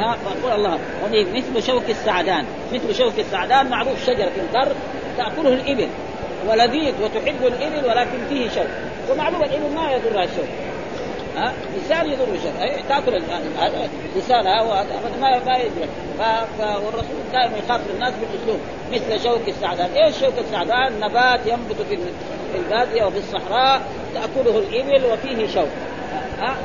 ها 0.00 0.16
فقول 0.24 0.52
الله 0.52 0.78
مثل 1.12 1.62
شوك 1.66 1.90
السعدان 1.90 2.44
مثل 2.72 2.94
شوك 2.94 3.18
السعدان 3.18 3.70
معروف 3.70 4.06
شجره 4.06 4.32
البر 4.36 4.72
تأكله 5.16 5.52
الإبل 5.52 5.88
ولذيذ 6.48 6.94
وتحب 7.02 7.46
الإبل 7.46 7.88
ولكن 7.88 8.18
فيه 8.28 8.48
شوك 8.48 8.68
ومعلوم 9.10 9.42
الإبل 9.42 9.74
ما 9.74 9.92
يضرها 9.92 10.24
الشوك. 10.24 10.48
ها؟ 11.36 11.52
لسان 11.76 12.10
يضر 12.10 12.34
الشوك. 12.34 12.52
تأكل 12.88 13.22
هذا 13.58 13.88
ما 15.20 15.38
ما 15.46 15.56
يدرك 15.58 15.88
والرسول 16.58 17.20
دائما 17.32 17.58
يخاطب 17.58 17.90
الناس 17.94 18.14
بالأسلوب 18.14 18.60
مثل 18.92 19.24
شوك 19.24 19.48
السعدان، 19.48 19.90
إيش 19.90 20.18
شوك 20.18 20.38
السعدان؟ 20.38 21.00
نبات 21.00 21.40
ينبت 21.46 21.76
في 21.88 21.98
البادية 22.54 23.04
وفي 23.04 23.18
الصحراء 23.18 23.82
تأكله 24.14 24.58
الإبل 24.58 25.04
وفيه 25.04 25.46
شوك. 25.46 25.68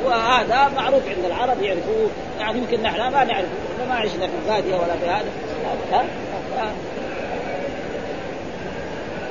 وهذا 0.06 0.72
معروف 0.76 1.02
عند 1.08 1.26
العرب 1.26 1.62
يعرفوه. 1.62 2.10
يعني 2.40 2.58
يمكن 2.58 2.84
نحن 2.84 2.98
ما 2.98 3.24
نعرفه 3.24 3.50
ما 3.90 3.96
عشنا 3.96 4.28
في 4.28 4.34
الباديه 4.44 4.76
ولا 4.76 4.96
في 5.02 5.10
هذا. 5.10 5.30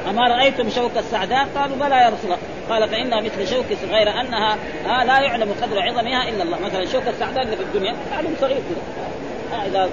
أما 0.09 0.23
رأيتم 0.29 0.71
شوك 0.71 0.97
السعداء؟ 0.97 1.49
قالوا 1.57 1.77
بلى 1.77 1.97
يا 1.97 2.07
رسول 2.07 2.25
الله. 2.25 2.39
قال 2.71 2.89
فإنها 2.89 3.21
مثل 3.21 3.49
شوك 3.49 3.65
غير 3.91 4.21
أنها 4.21 4.57
آه 4.87 5.05
لا 5.05 5.21
يعلم 5.21 5.55
قدر 5.63 5.83
عظمها 5.83 6.29
إلا 6.29 6.43
الله. 6.43 6.59
مثلا 6.61 6.85
شوك 6.85 7.09
السعداء 7.09 7.43
اللي 7.45 7.57
في 7.57 7.63
الدنيا 7.63 7.97
معلوم 8.11 8.35
صغير 8.41 8.57
كذا 8.57 9.59
آه 9.59 9.67
إذا 9.67 9.91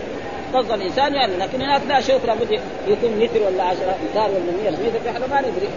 قصد 0.54 0.72
الإنسان 0.72 1.14
يعني 1.14 1.38
لكن 1.38 1.62
هناك 1.62 1.82
لا 1.88 2.02
شوك 2.02 2.22
لابد 2.26 2.52
يكون 2.88 3.12
متر 3.20 3.42
ولا 3.42 3.64
10 3.64 3.96
امتار 4.10 4.30
ولا 4.32 4.72
100 4.72 4.72
متر 4.72 5.14
حاجة 5.14 5.28
ما 5.28 5.42
ندري. 5.42 5.70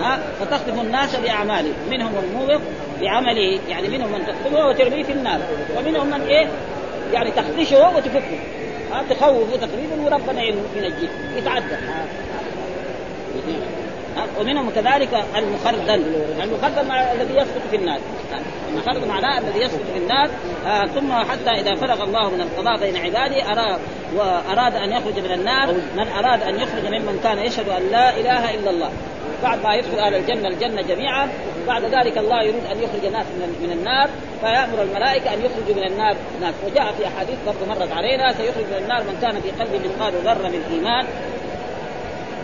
ها 0.00 0.18
فتخطف 0.40 0.80
الناس 0.80 1.16
بأعماله 1.16 1.72
منهم 1.90 2.12
الموبق 2.24 2.60
بعمله 3.00 3.58
يعني 3.68 3.88
منهم 3.88 4.12
من 4.12 4.26
تخطفه 4.26 4.66
وترميه 4.66 5.04
في 5.04 5.12
النار 5.12 5.40
ومنهم 5.76 6.06
من 6.06 6.20
إيه؟ 6.20 6.48
يعني 7.12 7.30
تخدشه 7.30 7.96
وتفكه. 7.96 8.38
ها 8.92 9.04
تخوفه 9.10 9.56
تقريبا 9.56 10.02
وربنا 10.04 10.42
ينجيه 10.42 11.08
يتعدى 11.36 11.76
ومنهم 14.40 14.70
كذلك 14.70 15.24
المخردل 15.36 16.02
المخردل 16.42 16.88
مع 16.88 17.12
الذي 17.12 17.34
يسقط 17.34 17.62
في 17.70 17.76
النار 17.76 17.98
المخردل 18.72 19.08
معناه 19.08 19.38
الذي 19.38 19.58
يسقط 19.58 19.86
في 19.92 19.98
النار 19.98 20.30
آه 20.66 20.86
ثم 20.86 21.12
حتى 21.12 21.50
إذا 21.50 21.74
فرغ 21.74 22.04
الله 22.04 22.30
من 22.30 22.40
القضاء 22.40 22.80
بين 22.80 22.96
عباده 22.96 23.52
اراد 23.52 23.80
وأراد 24.16 24.74
أن 24.74 24.92
يخرج 24.92 25.18
من 25.18 25.32
النار. 25.32 25.72
من 25.72 26.08
أراد 26.18 26.42
أن 26.42 26.54
يخرج 26.54 26.86
ممن 26.86 27.20
كان 27.24 27.38
يشهد 27.38 27.68
أن 27.68 27.90
لا 27.90 28.16
إله 28.16 28.54
إلا 28.54 28.70
الله. 28.70 28.90
بعد 29.42 29.62
ما 29.62 29.74
يدخل 29.74 29.98
أهل 29.98 30.14
الجنة 30.14 30.48
الجنة 30.48 30.82
جميعا. 30.82 31.28
بعد 31.66 31.84
ذلك 31.84 32.18
الله 32.18 32.42
يريد 32.42 32.64
أن 32.72 32.82
يخرج 32.82 33.04
الناس 33.04 33.26
من 33.62 33.72
النار. 33.72 34.08
فيأمر 34.40 34.82
الملائكة 34.82 35.34
أن 35.34 35.38
يخرجوا 35.38 35.74
من 35.76 35.92
النار 35.92 36.16
ناس. 36.40 36.54
وجاء 36.66 36.92
في 36.92 37.06
أحاديث 37.06 37.36
برضه 37.46 37.66
مرت 37.68 37.92
علينا 37.92 38.32
سيخرج 38.32 38.64
من 38.64 38.78
النار 38.82 39.02
من 39.02 39.18
كان 39.22 39.40
في 39.40 39.50
قلبه 39.50 39.78
مثقال 39.88 40.12
ذرة 40.24 40.48
من 40.48 40.62
إيمان. 40.72 41.06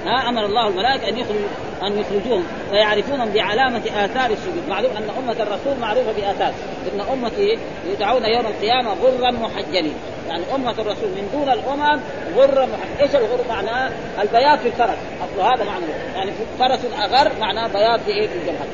ها 0.06 0.28
أمر 0.28 0.44
الله 0.44 0.68
الملائكة 0.68 1.08
أن 1.08 1.18
يخرجوا 1.18 1.48
أن 1.82 1.98
يخرجوهم 1.98 2.44
فيعرفونهم 2.70 3.30
بعلامة 3.30 3.82
آثار 3.96 4.30
السجود، 4.30 4.68
معلوم 4.68 4.90
أن 4.96 5.08
أمة 5.18 5.32
الرسول 5.32 5.80
معروفة 5.80 6.12
بآثار، 6.12 6.52
إن 6.94 7.00
أمتي 7.12 7.58
يدعون 7.92 8.24
يوم 8.24 8.46
القيامة 8.46 8.94
غرا 9.02 9.30
محجلين، 9.30 9.94
يعني 10.28 10.42
أمة 10.54 10.70
الرسول 10.70 11.08
من 11.08 11.28
دون 11.32 11.52
الأمم 11.52 12.00
غرا 12.36 12.66
محجلين، 12.66 13.00
إيش 13.00 13.14
الغر 13.14 13.40
معناه؟ 13.48 13.90
البياض 14.22 14.58
في 14.58 14.68
الفرس، 14.68 14.98
أصل 15.20 15.40
هذا 15.40 15.64
معنى. 15.64 15.84
يعني 16.14 16.32
فرس 16.58 16.80
أغر 17.02 17.32
معناه 17.40 17.68
بياض 17.68 18.00
في 18.00 18.10
إيه؟ 18.10 18.28
في 18.28 18.34
الجبهة. 18.34 18.66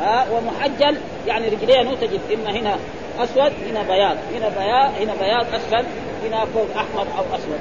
ها 0.00 0.26
ومحجل 0.32 0.96
يعني 1.26 1.48
رجليه 1.48 1.94
تجد 1.94 2.20
إما 2.34 2.50
هنا 2.50 2.76
أسود 3.18 3.52
هنا 3.70 3.82
بياض، 3.82 4.16
هنا 4.34 4.48
بياض 4.48 4.90
هنا 5.00 5.14
بياض 5.20 5.46
أسفل 5.54 5.84
هنا 6.26 6.44
فوق 6.54 6.68
أحمر 6.76 7.06
أو 7.18 7.24
أسود، 7.36 7.58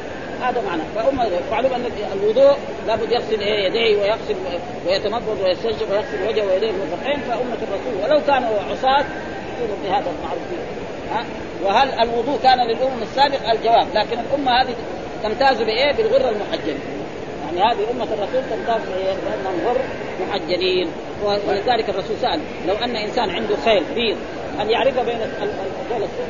هذا 0.50 0.62
معنى. 0.62 0.82
فأم 0.96 1.16
معلوم 1.52 1.74
أن 1.74 1.86
الوضوء 2.14 2.58
لابد 2.88 3.12
يغسل 3.12 3.40
إيه 3.40 3.66
يديه 3.68 4.02
ويغسل 4.02 4.36
ويتمضض 4.88 5.38
ويستنشق 5.44 5.92
ويغسل 5.92 6.28
وجهه 6.28 6.46
ويديه 6.54 6.70
المرفقين 6.70 7.20
فأمة 7.20 7.58
الرسول 7.62 7.94
ولو 8.04 8.22
كانوا 8.28 8.60
عصاة 8.72 9.06
يكونوا 9.56 9.78
بهذا 9.84 10.12
المعروفين 10.18 10.60
ها؟ 11.12 11.26
وهل 11.64 11.90
الوضوء 11.90 12.40
كان 12.44 12.58
للأمم 12.68 13.02
السابق 13.02 13.50
الجواب. 13.50 13.88
لكن 13.94 14.20
الأمة 14.20 14.62
هذه 14.62 14.76
تمتاز 15.24 15.62
بإيه؟ 15.62 15.92
بالغر 15.92 16.30
المحجلين. 16.30 16.80
يعني 17.46 17.72
هذه 17.72 17.92
أمة 17.92 18.04
الرسول 18.04 18.42
تمتاز؟ 18.50 18.82
بأنهم 19.26 19.68
غر 19.68 19.78
محجلين. 20.28 20.88
ولذلك 21.24 21.90
الرسول 21.90 22.18
سأل 22.22 22.40
لو 22.68 22.76
أن 22.76 22.96
إنسان 22.96 23.30
عنده 23.30 23.56
خيل 23.66 23.84
بيض 23.96 24.18
أن 24.62 24.70
يعرف 24.70 25.00
بين 25.00 25.18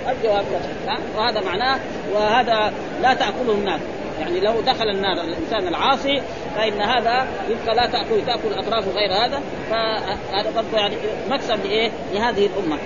الجواب؟ 0.10 0.46
لا. 0.86 0.98
وهذا 1.18 1.42
معناه 1.42 1.80
وهذا 2.14 2.74
لا 3.02 3.14
تأكله 3.14 3.54
الناس. 3.54 3.82
يعني 4.20 4.40
لو 4.40 4.62
دخل 4.62 4.90
النار 4.90 5.14
الإنسان 5.14 5.68
العاصي 5.68 6.22
فإن 6.56 6.82
هذا 6.82 7.28
يبقى 7.50 7.76
لا 7.76 7.86
تأكل 7.86 8.26
تأكل 8.26 8.54
اطرافه 8.54 8.92
غير 8.92 9.14
هذا 9.14 9.42
فهذا 9.70 10.52
برضه 10.56 10.78
يعني 10.78 10.96
مكسب 11.30 11.66
لإيه؟ 11.66 11.92
لهذه 12.14 12.46
الأمة. 12.46 12.78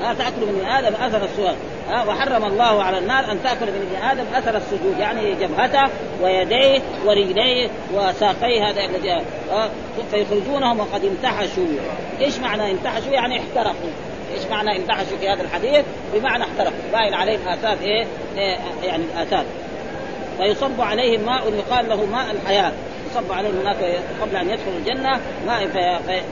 لا 0.00 0.14
تأكل 0.14 0.46
من 0.46 0.64
آدم 0.66 0.94
أثر 0.94 1.24
السؤال 1.24 1.54
وحرم 2.08 2.44
الله 2.44 2.82
على 2.82 2.98
النار 2.98 3.32
أن 3.32 3.42
تأكل 3.42 3.66
من 3.66 3.88
ابن 3.90 4.06
آدم 4.06 4.24
أثر 4.34 4.56
السجود 4.56 4.98
يعني 4.98 5.34
جبهته 5.34 5.82
ويديه 6.22 6.80
ورجليه 7.06 7.68
وساقيه 7.94 8.70
هذا 8.70 8.84
الذي 8.84 9.22
فيخرجونهم 10.10 10.80
وقد 10.80 11.04
انتحشوا 11.04 11.66
إيش 12.20 12.38
معنى 12.38 12.70
انتحشوا؟ 12.70 13.12
يعني 13.12 13.40
احترقوا 13.40 13.90
إيش 14.34 14.46
معنى 14.50 14.76
انتحشوا 14.76 15.16
في 15.20 15.28
هذا 15.28 15.42
الحديث؟ 15.42 15.84
بمعنى 16.14 16.44
احترقوا 16.44 16.90
باين 16.92 17.14
عليهم 17.14 17.48
اثار 17.48 17.76
إيه؟, 17.82 18.06
إيه 18.38 18.56
يعني 18.84 19.04
الآثار. 19.04 19.44
فيصب 20.38 20.80
عليهم 20.80 21.26
ماء 21.26 21.52
يقال 21.54 21.88
له 21.88 22.06
ماء 22.06 22.30
الحياة. 22.30 22.72
يصب 23.10 23.32
عليهم 23.32 23.60
هناك 23.60 23.76
قبل 24.22 24.36
أن 24.36 24.50
يدخلوا 24.50 24.78
الجنة 24.78 25.20
ماء 25.46 25.66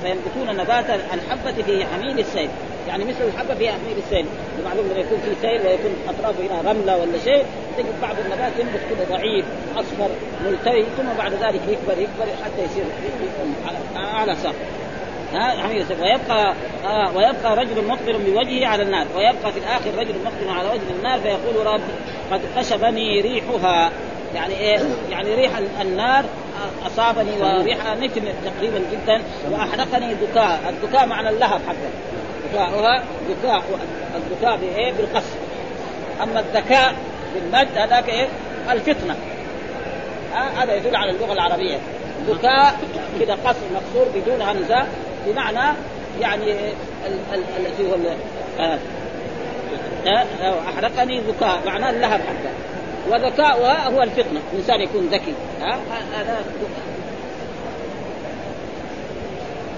فينبتون 0.03 0.57
نبات 0.57 0.91
الحبة 0.91 1.63
في 1.63 1.85
حميد 1.85 2.19
السيل. 2.19 2.49
يعني 2.89 3.05
مثل 3.05 3.25
الحبة 3.25 3.55
في 3.55 3.69
حميد 3.69 3.97
السيل. 4.07 4.27
معلوم 4.65 4.87
لما 4.91 5.01
يكون 5.01 5.19
في 5.19 5.35
سيل 5.41 5.67
ويكون 5.67 5.91
اطرافه 6.09 6.43
هنا 6.47 6.71
رملة 6.71 6.97
ولا 6.97 7.19
شيء. 7.25 7.45
تجد 7.77 8.01
بعض 8.03 8.15
النبات 8.25 8.53
ينبت 8.59 8.81
كذا 8.91 9.17
ضعيف 9.17 9.45
أصفر 9.77 10.09
ملتوي 10.45 10.85
ثم 10.97 11.19
بعد 11.19 11.33
ذلك 11.33 11.61
يكبر 11.69 11.93
يكبر 11.93 12.27
حتى 12.45 12.65
يصير 12.65 12.85
على 13.97 14.37
ساق. 14.37 14.55
ويبقى 16.01 16.55
آه 16.85 17.17
ويبقى 17.17 17.57
رجل 17.57 17.87
مقبل 17.89 18.13
بوجهه 18.13 18.67
على 18.67 18.83
النار. 18.83 19.07
ويبقى 19.17 19.53
في 19.53 19.59
الآخر 19.59 19.99
رجل 19.99 20.15
مقبل 20.25 20.59
على 20.59 20.69
وجه 20.69 20.99
النار 20.99 21.21
فيقول 21.21 21.67
رب 21.67 21.81
قد 22.33 22.41
قشبني 22.57 23.21
ريحها. 23.21 23.91
يعني 24.35 24.55
إيه؟ 24.55 24.79
يعني 25.11 25.35
ريح 25.35 25.51
النار 25.81 26.25
أصابني 26.87 27.31
وريحها 27.41 27.95
نتن 27.95 28.23
تقريبا 28.45 28.81
جدا 28.93 29.23
وأحرقني 29.51 30.15
دكاء، 30.15 30.61
الدكاء 30.69 31.07
معنى 31.07 31.29
اللهب 31.29 31.61
حقا. 31.67 31.91
دكاؤها 32.53 33.03
دكاء 33.29 33.63
الدكاء 34.17 34.57
بإيه؟ 34.57 34.93
بالقصر 34.93 35.37
أما 36.23 36.41
الذكاء 36.41 36.95
بالمد 37.35 37.79
هذاك 37.79 38.09
إيه؟ 38.09 38.29
الفتنه 38.71 39.17
هذا 40.57 40.75
يدل 40.75 40.97
على 40.97 41.11
اللغة 41.11 41.33
العربية. 41.33 41.79
دكاء 42.29 42.75
كذا 43.21 43.35
قصر 43.35 43.61
مقصور 43.75 44.09
بدون 44.15 44.43
همزة. 44.43 44.87
بمعنى 45.27 45.77
يعني 46.21 46.55
الذي 47.57 47.91
هو 47.91 47.97
آه، 48.61 48.79
آه، 50.07 50.61
أحرقني 50.69 51.21
ذكاء 51.21 51.61
معناه 51.67 51.91
اللهب 51.91 52.21
حقا 52.21 52.53
وذكاؤها 53.11 53.89
هو 53.89 54.03
الفطنة 54.03 54.41
الانسان 54.53 54.81
يكون 54.81 55.07
ذكي. 55.07 55.35
هذا 56.13 56.45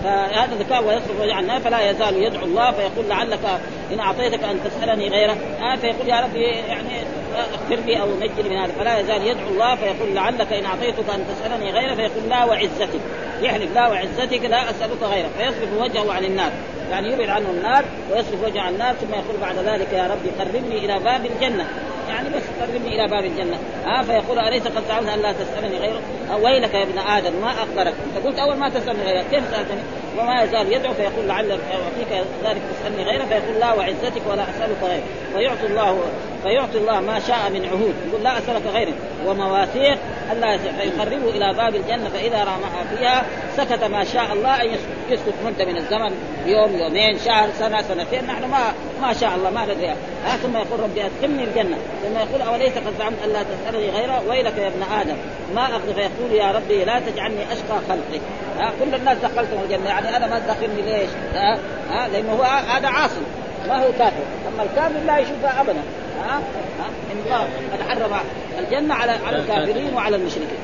فهذا 0.05 0.55
ذكاء 0.59 0.85
ويصرف 0.85 1.23
النار 1.23 1.61
فلا 1.61 1.91
يزال 1.91 2.23
يدعو 2.23 2.45
الله 2.45 2.71
فيقول 2.71 3.09
لعلك 3.09 3.61
إن 3.93 4.01
أعطيتك 4.01 4.45
أن 4.45 4.61
تسألني 4.65 5.09
غيره. 5.09 5.37
آه 5.63 5.77
فيقول 5.77 6.09
يا 6.09 6.21
ربي 6.21 6.43
يعني 6.43 6.89
اغفر 7.37 7.85
لي 7.87 8.01
أو 8.01 8.09
نجني 8.17 8.49
من 8.49 8.57
هذا. 8.57 8.73
فلا 8.73 8.99
يزال 8.99 9.27
يدعو 9.27 9.49
الله 9.49 9.75
فيقول 9.75 10.15
لعلك 10.15 10.53
إن 10.53 10.65
أعطيتك 10.65 11.11
أن 11.15 11.25
تسألني 11.29 11.71
غيره 11.71 11.95
فيقول 11.95 12.29
لا 12.29 12.45
وعزتك. 12.45 13.01
يحلف 13.43 13.75
لا 13.75 13.89
وعزتك 13.89 14.45
لا 14.45 14.71
أسألك 14.71 15.03
غيره. 15.03 15.29
فيصرف 15.39 15.69
وجهه 15.81 16.13
عن 16.13 16.25
النار. 16.25 16.51
يعني 16.91 17.13
يبعد 17.13 17.29
عنه 17.29 17.51
النار 17.51 17.85
ويصرف 18.11 18.45
وجهه 18.45 18.61
عن 18.61 18.73
النار 18.73 18.95
ثم 18.95 19.15
يقول 19.15 19.37
بعد 19.41 19.57
ذلك 19.59 19.93
يا 19.93 20.07
ربي 20.07 20.31
قربني 20.39 20.85
إلى 20.85 20.99
باب 20.99 21.27
الجنة. 21.27 21.67
يعني 22.09 22.29
بس 22.29 22.43
قربني 22.61 22.95
إلى 22.95 23.09
باب 23.09 23.25
الجنة. 23.25 23.59
آه 23.87 24.03
فيقول 24.03 24.39
أليس 24.39 24.63
قد 24.63 24.83
زعمت 24.89 25.09
أن 25.09 25.19
لا 25.19 25.33
تسألني 25.33 25.79
غيره 25.79 26.01
آه 26.31 26.37
ويلك 26.37 26.75
يا 26.75 26.83
ابن 26.83 26.99
آدم 26.99 27.33
ما 27.41 27.51
اقدرك 27.51 27.95
انت 28.07 28.27
قلت 28.27 28.39
أول 28.39 28.57
ما 28.57 28.69
تسألني 28.69 29.03
غيره 29.03 29.25
كيف 29.31 29.45
سألتني؟ 29.51 29.81
وما 30.19 30.43
يزال 30.43 30.73
يدعو 30.73 30.95
فيقول 30.95 31.29
لعل 31.29 31.51
اعطيك 31.51 32.27
ذلك 32.45 32.63
تسألني 32.73 33.05
غيره 33.05 33.25
فيقول 33.25 33.61
لا 33.61 33.73
وعزتك 33.73 34.23
ولا 34.27 34.43
أسألك 34.43 34.77
غيره 34.83 35.05
ويعطي 35.37 35.67
الله 35.67 36.01
فيعطي 36.43 36.79
الله 36.79 37.01
ما 37.01 37.19
شاء 37.19 37.51
من 37.51 37.65
عهود. 37.65 37.95
يقول 38.09 38.23
لا 38.23 38.39
أسألك 38.39 38.67
غيره 38.75 38.93
ومواثيق 39.27 39.99
ألا 40.33 40.59
فيقربه 40.59 41.31
إلى 41.31 41.55
باب 41.55 41.75
الجنة 41.75 42.09
فإذا 42.09 42.45
رمى 42.45 42.97
فيها 42.97 43.25
سكت 43.57 43.85
ما 43.85 44.05
شاء 44.05 44.33
الله 44.33 44.63
أن 44.63 44.69
يسكت 45.11 45.35
مده 45.45 45.65
من 45.65 45.77
الزمن 45.77 46.13
يوم 46.47 46.77
يومين 46.77 47.19
شهر 47.19 47.49
سنة 47.59 47.83
سنتين. 47.83 48.27
نحن 48.27 48.45
ما 48.51 48.73
ما 49.03 49.13
شاء 49.13 49.35
الله 49.35 49.51
ما 49.51 49.65
ندري. 49.65 49.89
ها 50.25 50.37
ثم 50.43 50.57
يقول 50.57 50.81
ربي 50.81 51.07
أدخلني 51.07 51.45
الجنة. 51.45 51.77
ثم 52.03 52.17
يقول 52.17 52.43
أوليس 52.43 52.73
قد 52.73 52.95
زعمت 52.99 53.19
الا 53.25 53.43
تسألني 53.43 53.91
غيره؟ 53.91 54.23
ويلك 54.29 54.59
يا 54.59 54.69
ابن 54.69 54.83
آدم. 55.01 55.17
ما 55.55 55.63
أخذ 55.63 55.95
فيقول 55.95 56.33
يا 56.33 56.53
ربي 56.53 56.85
لا 56.85 57.01
تجعلني 57.01 57.53
أشقى 57.53 57.81
خلقك 57.89 58.21
ها 58.59 58.73
كل 58.81 58.95
الناس 58.95 59.19
دخلتهم 59.19 59.63
الجنة. 59.65 59.89
يعني 59.89 60.17
أنا 60.17 60.27
ما 60.27 60.39
تدخلني 60.39 60.83
ليش؟ 60.83 61.11
ها 61.35 61.59
ها 61.91 62.09
لأنه 62.09 62.33
هو 62.33 62.43
هذا 62.43 62.89
عاصي. 62.89 63.21
ما 63.69 63.83
هو 63.83 63.93
كافر. 63.99 64.25
أما 64.55 64.63
الكافر 64.63 65.07
لا 65.07 65.19
يشوفها 65.19 65.61
ابدا. 65.61 65.83
ها 66.23 66.37
ها 66.79 66.87
ان 67.13 67.23
الله 67.25 67.49
قد 67.73 67.89
حرم 67.89 68.21
الجنة 68.59 68.95
على 68.95 69.13
على 69.27 69.37
الكافرين 69.37 69.95
وعلى 69.95 70.17
المشركين. 70.17 70.59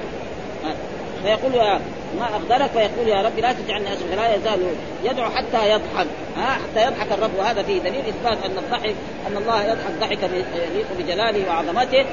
فيقول 1.22 1.54
يا 1.54 1.80
ما 2.18 2.24
أقدرك؟ 2.24 2.70
فيقول 2.70 3.08
يا 3.08 3.22
رب 3.22 3.38
لا 3.38 3.52
تجعلني 3.52 3.88
اشقى 3.92 4.16
لا 4.16 4.34
يزال 4.34 4.60
يدعو 5.04 5.30
حتى 5.30 5.70
يضحك 5.70 6.06
ها 6.36 6.46
حتى 6.46 6.86
يضحك 6.86 7.12
الرب. 7.12 7.30
وهذا 7.38 7.62
فيه 7.62 7.78
دليل 7.78 8.02
إثبات 8.08 8.38
أن 8.44 8.58
الضحك 8.58 8.94
أن 9.26 9.36
الله 9.36 9.64
يضحك 9.64 9.92
ضحكا 10.00 10.26
يليق 10.34 10.86
بجلاله 10.98 11.50
وعظمته. 11.50 12.04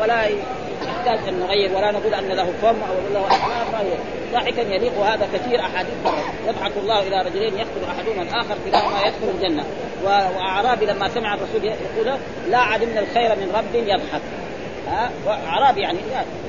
ولا 0.00 0.22
يحتاج 0.86 1.28
أن 1.28 1.40
نغير 1.40 1.76
ولا 1.76 1.90
نقول 1.90 2.14
أن 2.14 2.28
له 2.28 2.52
فم 2.62 2.66
أو 2.66 3.14
له 3.14 3.28
ما 3.28 3.84
ضحكا 4.32 4.60
يليق 4.60 4.92
وهذا 4.98 5.28
كثير 5.34 5.60
أحاديث. 5.60 5.94
يضحك 6.46 6.72
الله 6.76 7.02
إلى 7.02 7.22
رجلين 7.22 7.58
يقتل 7.58 7.84
أحدهما 7.90 8.22
الآخر 8.22 8.56
كلاهما 8.64 9.00
يدخل 9.00 9.28
الجنة. 9.34 9.64
وأعرابي 10.04 10.86
لما 10.86 11.08
سمع 11.08 11.34
الرسول 11.34 11.64
يقول 11.64 12.18
لا 12.48 12.58
علمنا 12.58 13.00
الخير 13.00 13.36
من 13.36 13.52
رب 13.54 13.74
يضحك. 13.74 14.20
ها؟ 14.88 15.10
اعرابي 15.46 15.80
يعني 15.80 15.98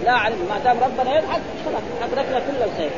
لا 0.06 0.12
علم 0.12 0.38
ما 0.50 0.60
دام 0.64 0.78
ربنا 0.84 1.18
يضحك 1.18 1.42
خلاص 1.66 1.82
أدركنا 2.04 2.40
كل 2.40 2.64
الخير. 2.72 2.92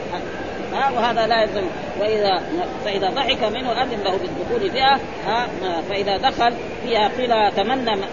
ها؟ 0.74 0.92
وهذا 0.92 1.28
لا 1.28 1.42
يلزم. 1.42 1.68
واذا 2.00 2.44
فإذا 2.86 3.10
ضحك 3.10 3.44
منه 3.44 3.72
أذن 3.72 4.04
له 4.04 4.12
بالدخول 4.12 4.72
فيها 4.72 5.00
ها؟ 5.26 5.48
فإذا 5.90 6.18
دخل 6.18 6.54
فيها 6.84 7.08
قيل 7.18 7.52
تمنى 7.52 7.96
من 7.96 8.08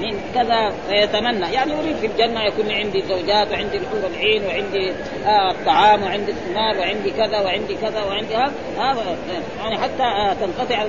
من 0.00 0.20
كذا 0.34 0.72
فيتمنى 0.88 1.52
يعني 1.52 1.72
يريد 1.72 1.96
في 1.96 2.06
الجنة 2.06 2.44
يكون 2.44 2.70
عندي 2.70 3.02
زوجات 3.02 3.52
وعندي 3.52 3.76
الحور 3.76 4.10
العين 4.14 4.46
وعندي 4.46 4.90
آه 5.26 5.50
الطعام 5.50 6.02
وعندي 6.02 6.32
الثمار 6.32 6.78
وعندي 6.78 7.10
كذا 7.10 7.40
وعندي 7.40 7.74
كذا 7.74 8.02
وعندي 8.04 8.36
هذا. 8.36 8.52
آه 8.78 9.16
يعني 9.60 9.78
حتى 9.78 10.02
آه 10.02 10.32
تنقطع 10.32 10.84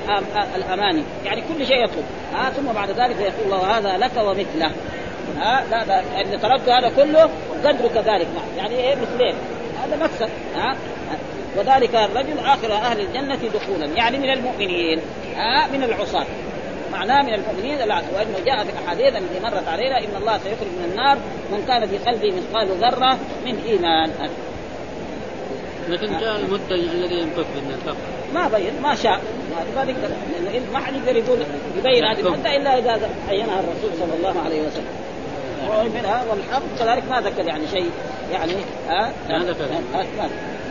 الأماني. 0.56 1.04
يعني 1.26 1.42
كل 1.42 1.68
شيء 1.68 1.84
يطلب. 1.84 2.06
آه 2.36 2.50
ثم 2.50 2.74
بعد 2.74 2.90
ذلك 2.90 3.16
يقول 3.20 3.46
الله 3.46 3.78
هذا 3.78 3.98
لك 3.98 4.18
ومثله. 4.18 4.72
ها 5.38 5.64
لا 5.72 5.86
لا 5.86 6.22
اللي 6.22 6.38
طلبت 6.38 6.70
هذا 6.70 6.92
كله 6.96 7.30
قدره 7.66 7.88
كذلك. 7.88 8.28
يعني 8.58 8.76
إيه 8.76 8.96
مثلين. 8.96 9.36
هذا 9.84 10.04
مكسب 10.04 10.30
ها 10.56 10.76
وذلك 11.58 11.96
الرجل 11.96 12.40
آخر 12.40 12.74
أهل 12.74 13.00
الجنة 13.00 13.36
دخولا. 13.36 13.86
يعني 13.86 14.18
من 14.18 14.30
المؤمنين. 14.30 15.00
ها 15.36 15.68
من 15.68 15.84
العصاة. 15.84 16.26
معناه 16.92 17.22
من 17.22 17.34
المؤمنين 17.34 17.78
وانه 18.16 18.40
جاء 18.46 18.64
في 18.64 18.72
الاحاديث 18.72 19.16
التي 19.16 19.40
مرت 19.44 19.68
علينا 19.68 20.00
إن 20.00 20.16
الله 20.22 20.38
سيخرج 20.38 20.68
من 20.68 20.90
النار 20.92 21.18
من 21.52 21.66
كان 21.68 21.88
في 21.88 21.98
قلبه 21.98 22.34
مثقال 22.38 22.68
ذرة 22.68 23.18
من 23.46 23.64
إيمان. 23.66 24.12
لكن 25.90 26.20
جاء 26.20 26.40
المده 26.40 26.76
الذي 26.76 27.16
ينفق 27.16 27.46
من 27.56 27.72
الفقر. 27.72 27.98
ما 28.34 28.48
بين 28.48 28.82
ما 28.82 28.96
شاء. 28.96 29.20
ما 29.76 29.84
يقدر 29.84 30.10
لأنه 30.44 30.72
ما 30.74 30.80
حد 30.80 30.94
يقدر 30.96 31.16
يقول 31.16 31.40
يبين 31.78 32.06
هذه 32.06 32.20
المده 32.20 32.56
إلا 32.56 32.80
إذا 32.80 33.10
عينها 33.30 33.60
الرسول 33.60 33.92
صلى 34.00 34.16
الله 34.18 34.42
عليه 34.46 34.62
وسلم. 34.62 35.02
منها 35.94 36.24
والحق. 36.30 36.62
كذلك 36.80 37.04
ما 37.10 37.22
ذكر 37.22 37.48
يعني 37.48 37.68
شيء. 37.68 37.90
يعني 38.32 38.54
ها 38.88 39.14
ما 39.30 39.40
ذكر. 39.40 39.66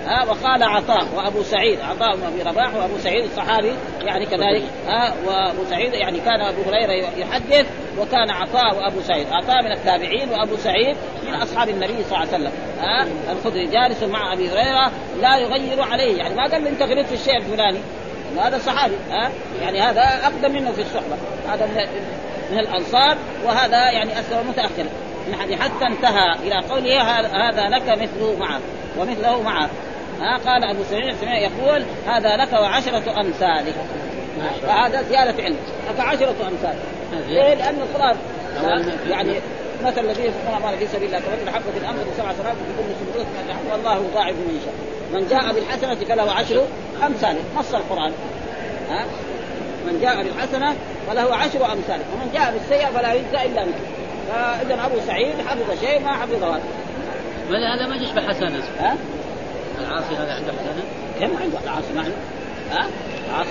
ها 0.07 0.25
وقال 0.25 0.63
عطاء 0.63 1.07
وأبو 1.17 1.43
سعيد. 1.43 1.81
عطاء 1.81 2.17
بن 2.17 2.23
أبي 2.23 2.43
رباح 2.43 2.75
وأبو 2.75 2.99
سعيد 2.99 3.25
الصحابي 3.25 3.73
يعني 4.03 4.27
كذلك 4.27 4.63
ها 4.87 5.15
وأبو 5.27 5.65
سعيد 5.71 5.93
يعني 5.93 6.21
كان 6.21 6.41
أبو 6.41 6.63
هريرة 6.63 6.93
يحدث 7.17 7.67
وكان 7.99 8.31
عطاء 8.31 8.77
وأبو 8.77 9.01
سعيد. 9.01 9.27
عطاء 9.33 9.63
من 9.63 9.73
التابعين 9.73 10.29
وأبو 10.31 10.57
سعيد 10.57 10.97
من 11.27 11.35
أصحاب 11.35 11.69
النبي 11.69 12.05
صلى 12.05 12.07
الله 12.07 12.19
عليه 12.19 12.29
وسلم 12.29 12.53
ها 12.81 13.07
الخدري 13.33 13.67
جالس 13.67 14.03
مع 14.03 14.33
أبي 14.33 14.49
هريرة 14.51 14.91
لا 15.21 15.39
يغير 15.39 15.83
عليه. 15.83 16.19
يعني 16.19 16.35
ما 16.35 16.43
قال 16.43 16.67
أنت 16.67 16.83
غلطت 16.83 17.09
في 17.09 17.15
الشيء 17.15 17.37
الفلاني. 17.37 17.81
هذا 18.39 18.59
صحابي 18.59 18.95
ها 19.11 19.31
يعني 19.63 19.81
هذا 19.81 20.03
أقدم 20.03 20.53
منه 20.53 20.73
في 20.73 20.83
الصحبة. 20.83 21.17
هذا 21.49 21.67
من 22.51 22.59
الأنصار 22.59 23.17
وهذا 23.45 23.91
يعني 23.91 24.21
اسلم 24.21 24.49
متأخرا. 24.49 24.89
حتى 25.61 25.87
انتهى 25.87 26.35
إلى 26.43 26.55
قوله 26.71 27.03
هذا 27.49 27.69
لك 27.69 27.89
مثله 27.89 28.37
معك 28.39 28.61
ومثله 28.99 29.43
معك 29.43 29.71
ها 30.21 30.37
قال 30.37 30.65
أبو 30.65 30.83
سعيد 30.91 31.17
يقول 31.23 31.85
هذا 32.07 32.37
لك 32.37 32.53
وعشرة 32.53 33.21
امثالك 33.21 33.75
فهذا 34.63 35.03
زيادة 35.03 35.43
علم. 35.43 35.57
لك 35.91 36.01
عشرة 36.01 36.35
أمثال. 36.49 36.75
ليه؟ 37.29 37.55
لأن 37.55 37.75
القرآن 37.83 38.17
يعني 39.11 39.41
مثل 39.85 40.01
الذي 40.01 40.25
ينفقون 40.25 40.55
اموالا 40.57 40.77
في 40.77 40.87
سبيل 40.87 41.05
الله 41.05 41.19
كمثل 41.19 41.51
حبة 41.51 41.77
الأمر 41.81 41.99
بسبع 41.99 42.33
سنوات 42.33 42.57
في 42.57 42.83
كل 42.83 43.23
سنبلة 43.23 43.57
والله 43.73 43.95
يضاعف 44.11 44.35
من 44.35 44.61
يشاء 44.61 44.75
من 45.13 45.29
جاء 45.29 45.53
بالحسنة 45.55 45.95
فله 45.95 46.33
عشر 46.33 46.65
امثاله 47.07 47.41
نص 47.57 47.75
القرآن. 47.75 48.13
ها؟ 48.91 49.05
من 49.87 50.01
جاء 50.01 50.23
بالحسنة 50.23 50.77
فله 51.09 51.35
عشر 51.37 51.73
امثاله 51.73 52.05
ومن 52.15 52.31
جاء 52.35 52.53
بالسيئة 52.53 52.87
فلا 52.87 53.13
يجزى 53.13 53.47
إلا 53.47 53.63
مثله 53.63 53.91
فاذا 54.29 54.87
أبو 54.87 54.97
سعيد 55.07 55.35
حفظ 55.49 55.81
شيء 55.81 56.01
ما 56.01 56.13
حفظه. 56.13 56.59
هذا 57.51 57.75
هذا 57.75 57.87
ما 57.87 57.97
يشبه 57.97 58.29
حسنة 58.29 58.63
ها؟ 58.79 58.97
العاصي 59.81 60.15
هذا 60.15 60.33
عنده 60.33 60.53
حسنة؟ 60.53 60.83
كم 61.21 61.43
عنده 61.43 61.59
العاصي؟ 61.65 61.93
ما 61.95 62.01
عنده؟ 62.01 62.17
ها؟ 62.73 62.87
عاصي 63.39 63.51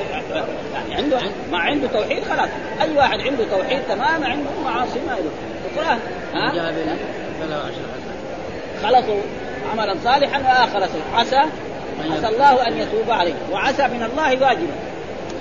يعني 0.73 0.95
عنده 0.95 1.19
ما 1.51 1.57
عنده 1.57 1.87
توحيد 1.87 2.23
خلاص. 2.23 2.49
أي 2.81 2.97
واحد 2.97 3.19
عنده 3.19 3.43
توحيد 3.51 3.79
تمام 3.89 4.23
عنده 4.23 4.49
معاصي 4.65 4.99
ما 5.07 5.11
له. 5.11 5.31
فلان 5.75 5.99
ها؟ 6.33 6.51
خلصوا 8.83 9.21
عملا 9.71 9.95
صالحا 10.03 10.39
وآخر 10.39 10.89
عسى 11.13 11.41
عسى 12.11 12.27
الله 12.27 12.67
أن 12.67 12.77
يتوب 12.77 13.11
عليه. 13.11 13.33
وعسى 13.51 13.83
من 13.87 14.03
الله 14.03 14.43
واجبا. 14.43 14.73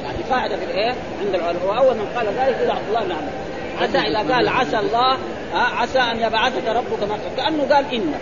يعني 0.05 0.18
قاعدة 0.31 0.57
في 0.57 0.64
الإيه؟ 0.64 0.94
عند 1.20 1.35
العلماء. 1.35 1.66
واول 1.66 1.94
من 1.94 2.07
قال 2.16 2.27
ذلك 2.27 2.57
هو 2.66 2.70
عبد 2.70 2.88
الله 2.88 3.01
بن 3.01 3.12
عمرو 3.12 3.48
عسى 3.81 3.98
إذا 3.98 4.35
قال 4.35 4.48
عسى 4.48 4.79
الله 4.79 5.18
عسى 5.55 5.98
أن 5.98 6.20
يبعثك 6.20 6.66
ربك 6.66 7.03
مكة 7.03 7.37
كأنه 7.37 7.74
قال 7.74 7.94
إن. 7.94 8.14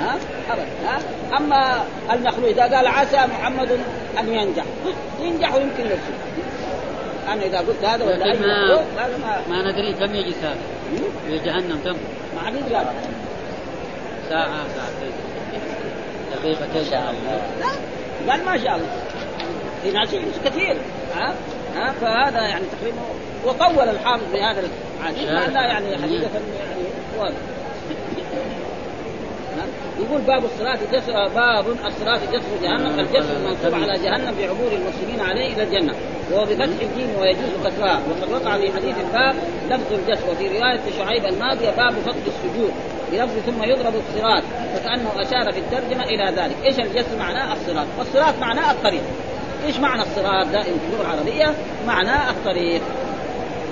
ها؟ 0.00 0.16
ابدا 0.50 0.66
ها؟ 0.86 0.98
أما 1.36 1.84
المخلوق 2.12 2.48
إذا 2.48 2.76
قال 2.76 2.86
عسى 2.86 3.16
محمد 3.16 3.70
أن 4.18 4.28
ينجح. 4.28 4.64
ينجح 5.20 5.54
ويمكن 5.54 5.84
يرسل 5.84 6.14
أنا 7.28 7.42
إذا 7.42 7.58
قلت 7.58 7.84
هذا 7.84 8.04
ولا 8.04 8.24
أي 8.24 8.38
ما, 8.38 8.78
ما, 9.48 9.70
ندري 9.70 9.92
كم 9.92 10.14
يجي 10.14 10.34
ساعة. 10.42 10.56
في 11.26 11.38
جهنم 11.38 11.80
كم؟ 11.84 11.96
ما 12.36 12.42
حد 12.46 12.54
قال 12.54 12.86
ساعة 14.28 14.64
ساعتين 14.76 15.12
دقيقتين 16.32 16.90
شاء 16.90 17.00
الله. 17.00 17.40
لا 18.26 18.32
قال 18.32 18.44
ما 18.44 18.58
شاء 18.64 18.76
الله. 18.76 18.88
في 19.82 19.90
ناس 19.90 20.08
كثير. 20.44 20.76
ها؟ 21.16 21.34
ها؟ 21.76 21.92
فهذا 22.00 22.40
يعني 22.40 22.64
تقريبا 22.80 23.02
وطول 23.44 23.88
الحافظ 23.88 24.32
بهذا 24.32 24.62
الحديث 25.00 25.28
مع 25.28 25.62
يعني 25.62 25.98
حقيقة 25.98 26.30
يعني 26.58 26.84
واضح. 27.18 27.36
يقول 29.98 30.20
باب 30.20 30.44
الصلاة 30.44 30.78
جسر 30.92 31.28
باب 31.28 31.64
الصلاة 31.86 32.20
جسر 32.32 32.62
جهنم 32.62 33.00
الجسر 33.00 33.36
المنصوب 33.36 33.74
على 33.74 33.98
جهنم 33.98 34.34
بعبور 34.38 34.72
المسلمين 34.72 35.20
عليه 35.20 35.54
إلى 35.54 35.62
الجنة. 35.62 35.94
وهو 36.32 36.44
بفتح 36.44 36.64
الجيم 36.64 37.10
ويجوز 37.20 37.50
كسرها 37.64 38.00
وقد 38.10 38.32
وقع 38.32 38.58
في 38.58 38.72
حديث 38.72 38.96
الباب 39.06 39.34
لفظ 39.70 39.92
الجسر 39.92 40.30
وفي 40.30 40.48
رواية 40.48 40.80
شعيب 40.98 41.26
الماضية 41.26 41.70
باب 41.70 41.92
فضل 41.92 42.22
السجود 42.26 42.72
بلفظ 43.12 43.38
ثم 43.46 43.62
يضرب 43.62 43.94
الصراط 43.94 44.42
فكأنه 44.74 45.10
أشار 45.16 45.52
في 45.52 45.58
الترجمة 45.58 46.04
إلى 46.04 46.24
ذلك. 46.36 46.56
إيش 46.64 46.78
الجسر؟ 46.78 47.18
معناه 47.18 47.52
الصراط. 47.52 47.86
والصراط 47.98 48.34
معناه 48.40 48.70
الطريق. 48.70 49.02
إيش 49.66 49.76
معنى 49.76 50.02
الصراط؟ 50.02 50.46
دائما 50.46 50.78
في 50.78 50.86
اللغة 50.92 51.02
العربية؟ 51.02 51.54
معناه 51.86 52.30
الطريق. 52.30 52.82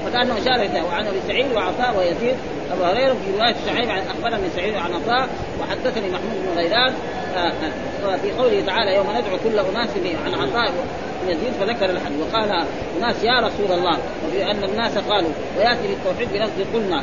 فكأنه 0.06 0.36
اليه 0.36 0.82
وعن 0.82 1.06
ابي 1.06 1.20
سعيد 1.28 1.46
وعطاء 1.54 1.94
ويزيد. 1.98 2.36
أبو 2.72 2.84
هريرة 2.84 3.12
في 3.12 3.38
رواية 3.38 3.54
شعيب 3.66 3.90
عن 3.90 3.98
اخبرني 3.98 4.48
سعيد 4.56 4.74
عن 4.74 4.92
عطاء 4.92 5.28
وحدثني 5.62 6.08
محمود 6.10 6.36
بن 6.44 6.58
غيلان 6.60 6.94
في 8.22 8.32
قوله 8.32 8.62
تعالى 8.66 8.94
يوم 8.94 9.06
ندعو 9.10 9.38
كل 9.44 9.58
أناس 9.58 9.88
عن 10.26 10.34
عطاء 10.34 10.72
يزيد 11.28 11.52
فذكر 11.60 11.90
الحديث 11.90 12.18
وقال 12.20 12.66
اناس 12.98 13.24
يا 13.24 13.40
رسول 13.40 13.78
الله 13.78 13.98
وبان 14.26 14.64
الناس 14.64 14.98
قالوا 14.98 15.30
ويأتي 15.58 15.88
بالتوحيد 15.88 16.28
بلفظ 16.32 16.74
قلنا 16.74 17.02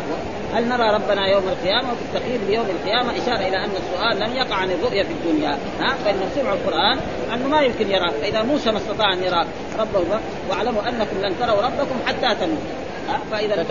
هل 0.54 0.70
نرى 0.70 0.90
ربنا 0.94 1.28
يوم 1.28 1.44
القيامة 1.48 1.92
وفي 1.92 2.02
التقييد 2.02 2.42
بيوم 2.48 2.66
القيامة 2.66 3.12
إشارة 3.12 3.48
إلى 3.48 3.58
أن 3.58 3.70
السؤال 3.70 4.30
لم 4.30 4.36
يقع 4.36 4.56
عن 4.56 4.72
الرؤية 4.72 5.04
في 5.04 5.12
الدنيا 5.12 5.58
ها؟ 5.80 5.96
فإن 6.06 6.20
سمعوا 6.36 6.56
القرآن 6.56 7.00
أنه 7.34 7.48
ما 7.48 7.62
يمكن 7.62 7.92
يرى 7.92 8.10
فإذا 8.22 8.42
موسى 8.42 8.72
ما 8.72 8.78
استطاع 8.78 9.14
أن 9.14 9.24
يرى 9.24 9.46
ربه 9.80 10.20
واعلموا 10.50 10.82
أنكم 10.90 11.22
لن 11.22 11.36
تروا 11.40 11.62
ربكم 11.62 11.96
حتى 12.08 12.36
تموتوا 12.36 12.90
فإذا 13.32 13.66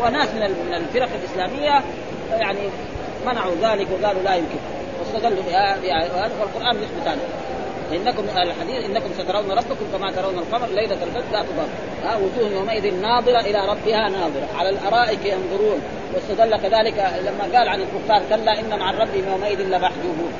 وناس 0.00 0.28
من 0.34 0.74
الفرق 0.74 1.08
الإسلامية 1.20 1.82
يعني 2.30 2.60
منعوا 3.26 3.54
ذلك 3.62 3.86
وقالوا 3.90 4.22
لا 4.22 4.34
يمكن. 4.34 4.58
واستدلوا 5.00 5.42
بهذا 5.42 6.30
والقران 6.40 6.76
يثبت 6.76 7.06
هذا 7.08 7.20
إنكم 7.92 8.24
الحديث 8.36 8.84
إنكم 8.84 9.10
سترون 9.18 9.50
ربكم 9.50 9.86
كما 9.92 10.12
ترون 10.12 10.38
القمر 10.38 10.66
ليلة 10.66 10.96
البدر. 11.02 11.22
لا 11.32 11.42
تضر. 11.42 11.68
ها 12.04 12.16
وجوه 12.16 12.50
يومئذ 12.50 13.00
ناظرة 13.00 13.40
إلى 13.40 13.58
ربها 13.68 14.08
ناظرة. 14.08 14.48
على 14.58 14.68
الأرائك 14.68 15.24
ينظرون. 15.24 15.80
واستدل 16.14 16.56
كذلك 16.56 17.12
لما 17.26 17.58
قال 17.58 17.68
عن 17.68 17.80
الكفار 17.80 18.22
كلا 18.28 18.60
إن 18.60 18.78
مع 18.78 18.90
ربهم 18.90 19.28
يومئذ 19.32 19.60
لمحجوبون. 19.62 20.32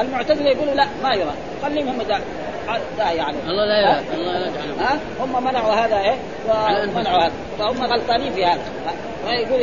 المعتزلة 0.00 0.50
يقولوا 0.50 0.74
لا 0.74 0.86
ما 1.02 1.14
يرى. 1.14 1.34
خليهم 1.62 1.88
هم 1.88 2.00
داعي 2.98 3.20
عليه 3.20 3.38
الله 3.48 3.64
لا 3.64 3.80
يرى 3.80 4.00
الله 4.14 4.38
لا 4.38 4.46
يجعلهم 4.46 4.78
ها؟ 4.80 4.98
هم 5.20 5.44
منعوا 5.44 5.72
هذا 5.74 5.98
إيه؟ 5.98 6.16
ومنعوا 6.48 7.22
هذا. 7.22 7.32
فهم 7.58 7.82
غلطانين 7.82 8.32
في 8.32 8.44
هذا. 8.44 8.62
فيقول 9.26 9.60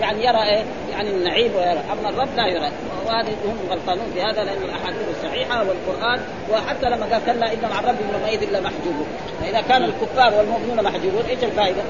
يعني 0.00 0.24
يرى 0.24 0.42
إيه؟ 0.42 0.64
يعني 0.92 1.10
النعيم 1.10 1.56
ويرى. 1.56 1.80
أما 1.92 2.08
الرب 2.08 2.28
لا 2.36 2.46
يرى. 2.46 2.70
وهذه 3.06 3.36
هم 3.44 3.58
غلطانون 3.70 4.06
في 4.14 4.22
هذا 4.22 4.44
لأن 4.44 4.62
الأحاديث 4.62 5.02
الصحيحة 5.10 5.64
والقرآن 5.64 6.20
وحتى 6.50 6.90
لما 6.90 7.06
قال 7.12 7.24
كلا 7.26 7.52
إن 7.52 7.62
مع 7.70 7.80
الرب 7.80 7.96
يومئذ 8.12 8.58
لمحجوبون. 8.58 9.06
فإذا 9.40 9.60
كان 9.60 9.84
الكفار 9.84 10.34
والمؤمنون 10.34 10.84
محجوبون 10.84 11.24
إيش 11.28 11.44
الفائدة؟ 11.44 11.82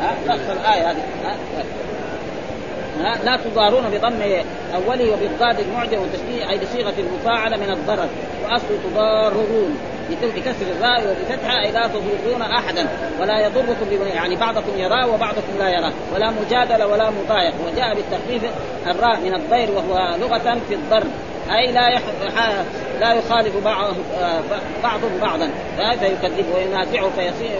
ها؟ 0.00 0.14
نفس 0.26 0.50
الآية 0.50 0.90
هذه. 0.90 1.02
ها؟ 1.24 1.36
لا 3.24 3.36
تضارون 3.36 3.84
بضم 3.90 4.22
أوله 4.74 5.12
وبالضاد 5.12 5.60
المعجم 5.60 5.98
وتشبيه 6.02 6.50
أي 6.50 6.58
بصيغة 6.58 6.94
المفاعله 6.98 7.56
من 7.56 7.70
الضرر. 7.70 8.08
وأصل 8.44 8.66
تضارون 8.84 9.78
بكسر 10.10 10.66
الراء 10.76 11.04
وبفتحها 11.10 11.64
أي 11.64 11.72
لا 11.72 11.86
تضرون 11.86 12.42
أحدا. 12.42 12.88
ولا 13.20 13.46
يضركم 13.46 14.06
يعني 14.14 14.36
بعضكم 14.36 14.78
يراه 14.78 15.14
وبعضكم 15.14 15.58
لا 15.58 15.68
يراه 15.68 15.92
ولا 16.14 16.30
مجادلة 16.30 16.86
ولا 16.86 17.10
مضايق. 17.10 17.54
وجاء 17.66 17.94
بالتخفيف 17.94 18.42
الراء 18.86 19.20
من 19.20 19.34
الضير 19.34 19.70
وهو 19.70 20.16
لغة 20.16 20.58
في 20.68 20.74
الضرب. 20.74 21.10
أي 21.50 21.72
لا 21.72 21.88
يح... 21.88 22.02
لا 23.00 23.14
يخالف 23.14 23.64
بعض 23.64 23.94
بعضهم 24.82 25.18
بعضا. 25.20 25.50
فيكذبه 25.76 26.54
وينازعه 26.54 27.10
فيصير 27.10 27.50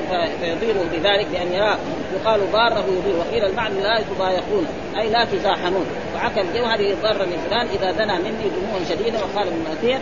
فيضيره 0.41 0.85
بذلك 0.93 1.27
بأن 1.33 1.53
يراه 1.53 1.77
يقال 2.15 2.53
ضاره 2.53 2.85
يضير. 2.89 3.17
وقيل 3.19 3.45
المعنى 3.45 3.81
لا 3.81 4.01
تضايقون 4.17 4.67
أي 4.99 5.11
لا 5.11 5.25
تزاحمون. 5.25 5.87
وعكى 6.15 6.41
الجوهر 6.41 6.95
ضر 7.03 7.23
لفلان 7.25 7.67
إذا 7.67 7.91
دنا 7.91 8.19
مني 8.19 8.51
دموعا 8.61 8.85
شديدا 8.89 9.19
وقال 9.19 9.49
ابن 9.49 9.61
الاثير 9.67 9.99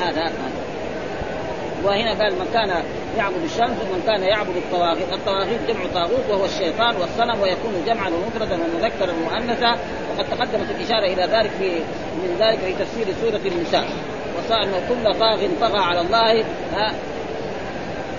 هذا. 0.00 0.32
وهنا 1.86 2.10
قال 2.10 2.32
من 2.32 2.48
كان 2.52 2.82
يعبد 3.18 3.42
الشمس 3.44 3.76
ومن 3.82 4.02
كان 4.06 4.22
يعبد 4.22 4.56
الطواغيت، 4.56 5.12
الطواغيت 5.12 5.60
جمع 5.68 5.86
طاغوت 5.94 6.24
وهو 6.30 6.44
الشيطان 6.44 6.96
والصنم 6.96 7.40
ويكون 7.42 7.84
جمعا 7.86 8.08
ومفردا 8.08 8.54
ومذكرا 8.54 9.12
ومؤنثا. 9.12 9.78
وقد 10.10 10.24
تقدمت 10.30 10.70
الإشارة 10.70 11.06
إلى 11.06 11.22
ذلك 11.22 11.50
في 11.50 11.70
من 12.22 12.36
ذلك 12.38 12.58
في 12.58 12.72
تفسير 12.72 13.06
سورة 13.20 13.52
النساء. 13.54 13.84
وصار 14.38 14.62
انه 14.62 14.80
كل 14.88 15.18
طاغ 15.18 15.48
طغى 15.60 15.78
على 15.78 16.00
الله 16.00 16.44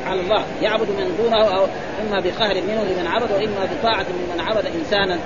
على 0.06 0.22
الله. 0.22 0.44
يعبد 0.62 0.90
من 0.90 1.16
دونه 1.18 1.58
أو 1.58 1.66
إما 2.02 2.20
بقهر 2.20 2.56
منه 2.56 2.84
لمن 2.84 3.08
عبد 3.08 3.32
وإما 3.32 3.68
بطاعة 3.80 4.06
ممن 4.10 4.40
عبد 4.40 4.66
إنسانا. 4.66 5.20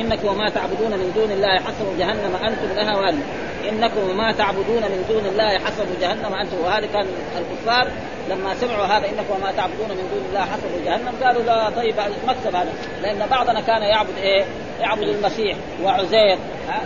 إنك 0.00 0.24
وما 0.24 0.48
تعبدون 0.48 0.90
من 0.90 1.12
دون 1.14 1.30
الله 1.30 1.58
حسب 1.58 1.98
جهنم 1.98 2.36
أنتم 2.36 2.74
لها 2.76 2.96
واردون 2.96 3.24
إنكم 3.68 4.10
وما 4.10 4.32
تعبدون 4.32 4.82
من 4.82 5.04
دون 5.08 5.26
الله 5.26 5.58
حسب 5.58 5.86
جهنم 6.00 6.34
أنتم. 6.34 6.56
وهذا 6.64 6.86
كان 6.86 7.06
الكفار 7.38 7.90
لما 8.30 8.54
سمعوا 8.54 8.84
هذا 8.84 9.06
إنكم 9.06 9.34
وما 9.36 9.52
تعبدون 9.52 9.88
من 9.88 10.08
دون 10.12 10.24
الله 10.28 10.40
حسب 10.40 10.84
جهنم 10.84 11.14
قالوا 11.24 11.42
لا 11.42 11.70
طيب 11.70 11.94
مكسب 12.26 12.56
هذا. 12.56 12.72
لأن 13.02 13.26
بعضنا 13.30 13.60
كان 13.60 13.82
يعبد 13.82 14.18
إيه؟ 14.18 14.44
يعبد 14.80 15.08
المسيح 15.08 15.56
وعزير. 15.82 16.38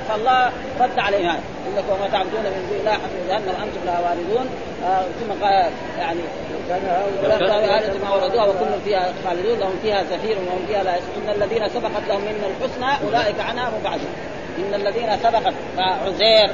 فالله 0.09 0.53
رد 0.81 0.99
عليه 0.99 1.31
هذا 1.31 1.41
إنكم 1.69 1.93
وما 1.93 2.09
تعبدون 2.13 2.43
من 2.43 2.67
دون 2.69 2.79
الله 2.81 2.93
حسب 2.93 3.29
جهنم 3.29 3.55
أنتم 3.63 3.81
لها 3.87 4.01
واردون 4.01 4.47
آه 4.85 5.03
ثم 5.03 5.45
قال 5.45 5.71
يعني 5.99 6.21
ولا 6.69 7.39
ما 8.05 8.15
وردوها 8.15 8.45
وكل 8.45 8.81
فيها 8.85 9.13
خالدون 9.25 9.59
لهم 9.59 9.79
فيها 9.83 10.03
زفير 10.03 10.39
وهم 10.39 10.67
فيها 10.69 10.83
لا 10.83 10.95
إن 10.95 11.43
الذين 11.43 11.69
سبقت 11.69 12.09
لهم 12.09 12.21
منا 12.21 12.47
الحسنى 12.47 13.09
أولئك 13.09 13.41
عنها 13.41 13.73
مبعدون 13.81 14.13
إن 14.59 14.75
الذين 14.75 15.17
سبقت 15.17 15.55
عزير 15.79 16.51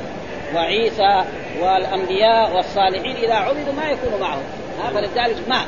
وعيسى 0.54 1.24
والأنبياء 1.60 2.56
والصالحين 2.56 3.16
إذا 3.16 3.34
عبدوا 3.34 3.72
ما 3.72 3.90
يكون 3.90 4.20
معهم. 4.20 4.42
ها 4.82 4.90
فلذلك 4.90 5.48
ما؟ 5.48 5.64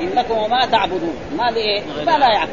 إنكم 0.00 0.38
وما 0.38 0.66
تعبدون. 0.66 1.14
ما 1.36 1.50
لايه؟ 1.50 1.82
ما 2.06 2.18
لا 2.18 2.28
يعقل. 2.28 2.48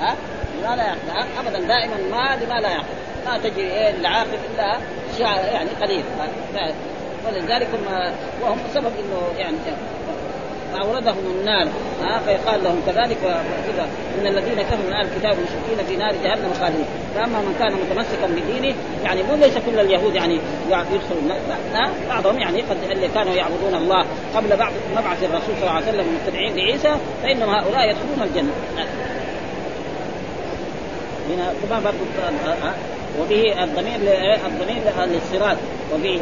ها؟ 0.00 0.14
ما 0.62 0.76
لا 0.76 0.84
يعقل. 0.84 1.28
ابدا 1.38 1.58
دائما 1.58 1.96
ما 2.10 2.36
لما 2.44 2.60
لا 2.60 2.70
يعقل. 2.70 2.94
ما 3.26 3.38
تجري 3.38 3.70
إيه 3.70 3.90
العاقل 3.90 4.38
إلا 4.54 4.78
يعني 5.52 5.70
قليل. 5.82 6.04
ولذلك 7.26 7.68
هم 7.74 8.12
وهم 8.42 8.58
سبب 8.74 8.92
إنه 8.98 9.38
يعني 9.38 9.56
فاوردهم 10.74 11.24
النار. 11.40 11.68
ها 12.02 12.18
فيقال 12.18 12.64
لهم 12.64 12.80
كذلك 12.86 13.18
وكذا. 13.22 13.88
إن 14.20 14.26
الذين 14.26 14.62
كفروا 14.62 14.86
من 14.86 14.92
أهل 14.92 15.06
الكتاب 15.06 15.32
المشركين 15.32 15.86
في 15.88 15.96
نار 15.96 16.14
جهنم 16.24 16.52
خالدين. 16.60 16.86
فأما 17.14 17.38
من 17.38 17.54
كان 17.58 17.72
متمسكا 17.72 18.26
بدينه 18.26 18.74
يعني 19.04 19.22
مو 19.22 19.34
ليس 19.34 19.54
كل 19.66 19.80
اليهود 19.80 20.14
يعني 20.14 20.38
يدخلون 20.70 21.28
لا 21.72 21.90
بعضهم 22.08 22.38
يعني 22.38 22.60
قد 22.62 22.76
اللي 22.90 23.08
كانوا 23.08 23.34
يعبدون 23.34 23.74
الله 23.74 24.04
قبل 24.36 24.56
بعد 24.56 24.72
مبعث 24.96 25.22
الرسول 25.22 25.54
صلى 25.60 25.60
الله 25.60 25.70
عليه 25.70 25.88
وسلم 25.88 26.06
المتبعين 26.08 26.56
لعيسى 26.56 26.94
فإنهم 27.22 27.50
هؤلاء 27.50 27.90
يدخلون 27.90 28.22
الجنة. 28.22 28.52
هنا 31.28 31.52
كما 31.68 31.80
برضو 31.80 32.04
وبه 33.20 33.64
الضمير 33.64 33.98
الضمير 34.46 34.82
للصراط. 35.06 35.56
وفي 35.94 36.18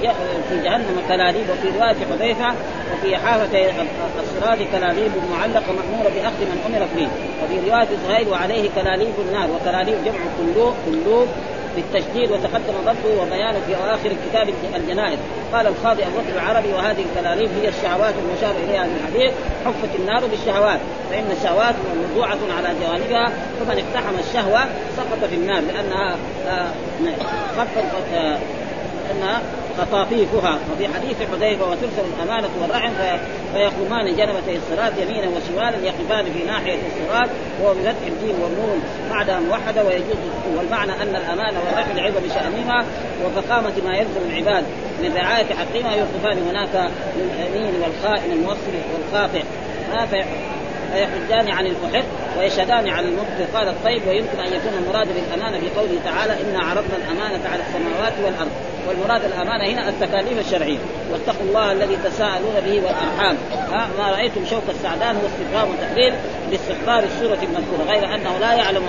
في 0.49 0.63
جهنم 0.65 1.03
كلاليب 1.09 1.47
وفي 1.51 1.79
روايه 1.79 1.97
حذيفه 2.11 2.55
وفي 2.93 3.17
حافه 3.17 3.75
الصراط 4.21 4.59
كلاليب 4.73 5.13
معلقة 5.31 5.73
مأمورة 5.73 6.11
بأخذ 6.15 6.41
من 6.41 6.59
امرت 6.67 6.89
به. 6.97 7.09
وفي 7.43 7.71
رواية 7.71 7.89
زهير 8.09 8.29
وعليه 8.29 8.71
كلاليب 8.75 9.15
النار. 9.29 9.49
وكلاليب 9.51 10.05
جمع 10.05 10.19
كلوب 10.39 10.75
كلوب 10.87 11.29
بالتشديد 11.77 12.31
وتقدم 12.31 12.75
ضبطه 12.85 13.23
وبيانه 13.23 13.61
في 13.67 13.77
اواخر 13.77 14.13
كتاب 14.31 14.49
الجنائز. 14.77 15.19
قال 15.53 15.67
القاضي 15.67 16.03
ابو 16.03 16.19
العربي 16.35 16.73
وهذه 16.73 17.05
الكلاليب 17.11 17.51
هي 17.63 17.69
الشهوات 17.69 18.15
المشار 18.23 18.55
إليها 18.65 18.85
من 18.85 18.97
الحديث 19.01 19.33
حفت 19.65 19.99
النار 19.99 20.27
بالشهوات 20.27 20.81
فإن 21.11 21.31
الشهوات 21.39 21.75
موضوعة 21.97 22.39
على 22.57 22.69
جوانبها 22.81 23.33
فمن 23.61 23.85
اقتحم 23.85 24.15
الشهوة 24.29 24.61
سقط 24.97 25.29
في 25.31 25.35
النار 25.35 25.61
لأنها 25.61 26.17
آه، 26.49 26.71
خفت 27.57 28.15
آه، 28.15 28.39
انها 29.13 29.43
خطافيفها 29.79 30.59
وفي 30.73 30.89
حديث 30.95 31.17
حذيفة 31.33 31.71
وترسل 31.71 32.05
الأمانة 32.17 32.49
والرحم 32.61 32.93
فيقومان 33.53 34.17
جنبتي 34.17 34.57
الصراط 34.57 34.93
يمينا 34.99 35.29
وشمالا 35.29 35.87
يقفان 35.87 36.25
في 36.25 36.45
ناحية 36.45 36.75
الصراط 36.75 37.29
وهو 37.63 37.75
بفتح 37.75 38.07
الجيم 38.07 38.43
والنون 38.43 38.83
بعدها 39.11 39.41
موحدة 39.41 39.85
ويجوز 39.85 40.17
والمعنى 40.57 40.93
أن 40.93 41.17
الأمانة 41.17 41.61
والرحم 41.67 41.91
العظم 41.91 42.21
بشأنهما 42.21 42.85
وفخامه 43.25 43.73
ما 43.85 43.97
يلزم 43.97 44.21
العباد. 44.31 44.65
من 45.03 45.15
رعاية 45.17 45.45
حقهما 45.45 45.95
يوقفان 45.95 46.39
هناك 46.49 46.91
للامين 47.17 47.75
والخائن 47.83 48.33
الموصل 48.33 48.73
والخاطئ. 48.95 49.43
فيحجان 50.97 51.49
عن 51.49 51.67
المحق 51.67 52.05
ويشهدان 52.39 52.89
على 52.89 53.09
المبطل. 53.09 53.47
قال 53.55 53.69
الطيب 53.69 54.03
ويمكن 54.09 54.41
أن 54.41 54.53
يكون 54.53 54.73
المراد 54.83 55.09
بالأمانة 55.15 55.59
في 55.59 55.69
قوله 55.81 55.99
تعالى 56.05 56.33
إنا 56.33 56.59
عرضنا 56.65 56.97
الأمانة 56.97 57.49
على 57.49 57.63
السماوات 57.63 58.13
والأرض 58.25 58.51
والمراد 58.89 59.25
الأمانة 59.25 59.65
هنا 59.65 59.89
التكاليف 59.89 60.47
الشرعية. 60.47 60.79
واتقوا 61.13 61.47
الله 61.49 61.73
الذي 61.73 61.99
تساءلون 62.05 62.55
به 62.67 62.75
والأرحام. 62.75 63.37
ما 63.99 64.11
رأيتم 64.11 64.47
شوك 64.51 64.63
السعدان 64.69 65.17
هو 65.17 65.27
استفهام 65.27 65.69
تقرير 65.81 66.15
باستحضار 66.51 67.05
السورة 67.05 67.39
المذكورة 67.43 67.85
غير 67.89 68.15
أنه 68.15 68.39
لا 68.39 68.55
يعلم 68.55 68.83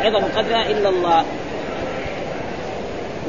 عظم 0.00 0.24
قدرها 0.36 0.66
إلا 0.66 0.88
الله. 0.88 1.24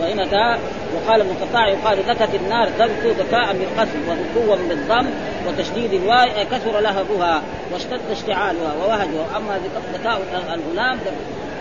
ذا 0.01 0.59
وقال 0.95 1.21
ابن 1.21 1.33
قطاع 1.41 1.67
يقال 1.67 1.97
ذكت 1.97 2.35
النار 2.35 2.67
تذكو 2.79 3.09
ذكاء 3.09 3.53
بالقسم 3.53 3.99
وذكوا 4.09 4.55
بالضم 4.69 5.09
وتشديد 5.47 5.93
الواو 5.93 6.27
كثر 6.51 6.79
لهبها 6.79 7.41
واشتد 7.73 8.01
اشتعالها 8.11 8.73
ووهجها. 8.79 9.37
اما 9.37 9.59
ذكاء 9.93 10.21
الغلام 10.53 10.99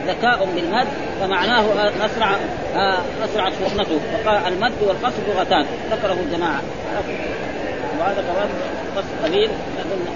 ذكاء 0.07 0.49
بالمد 0.55 0.87
فمعناه 1.21 1.65
اسرع 2.05 2.37
اسرعت 3.25 3.53
فطنته 3.53 4.01
وقال 4.15 4.53
المد 4.53 4.73
والقصر 4.83 5.23
لغتان. 5.29 5.67
ذكره 5.91 6.17
الجماعة. 6.27 6.63
وهذا 8.01 8.23
كمان 8.23 8.49
قص 8.97 9.05
قليل 9.25 9.51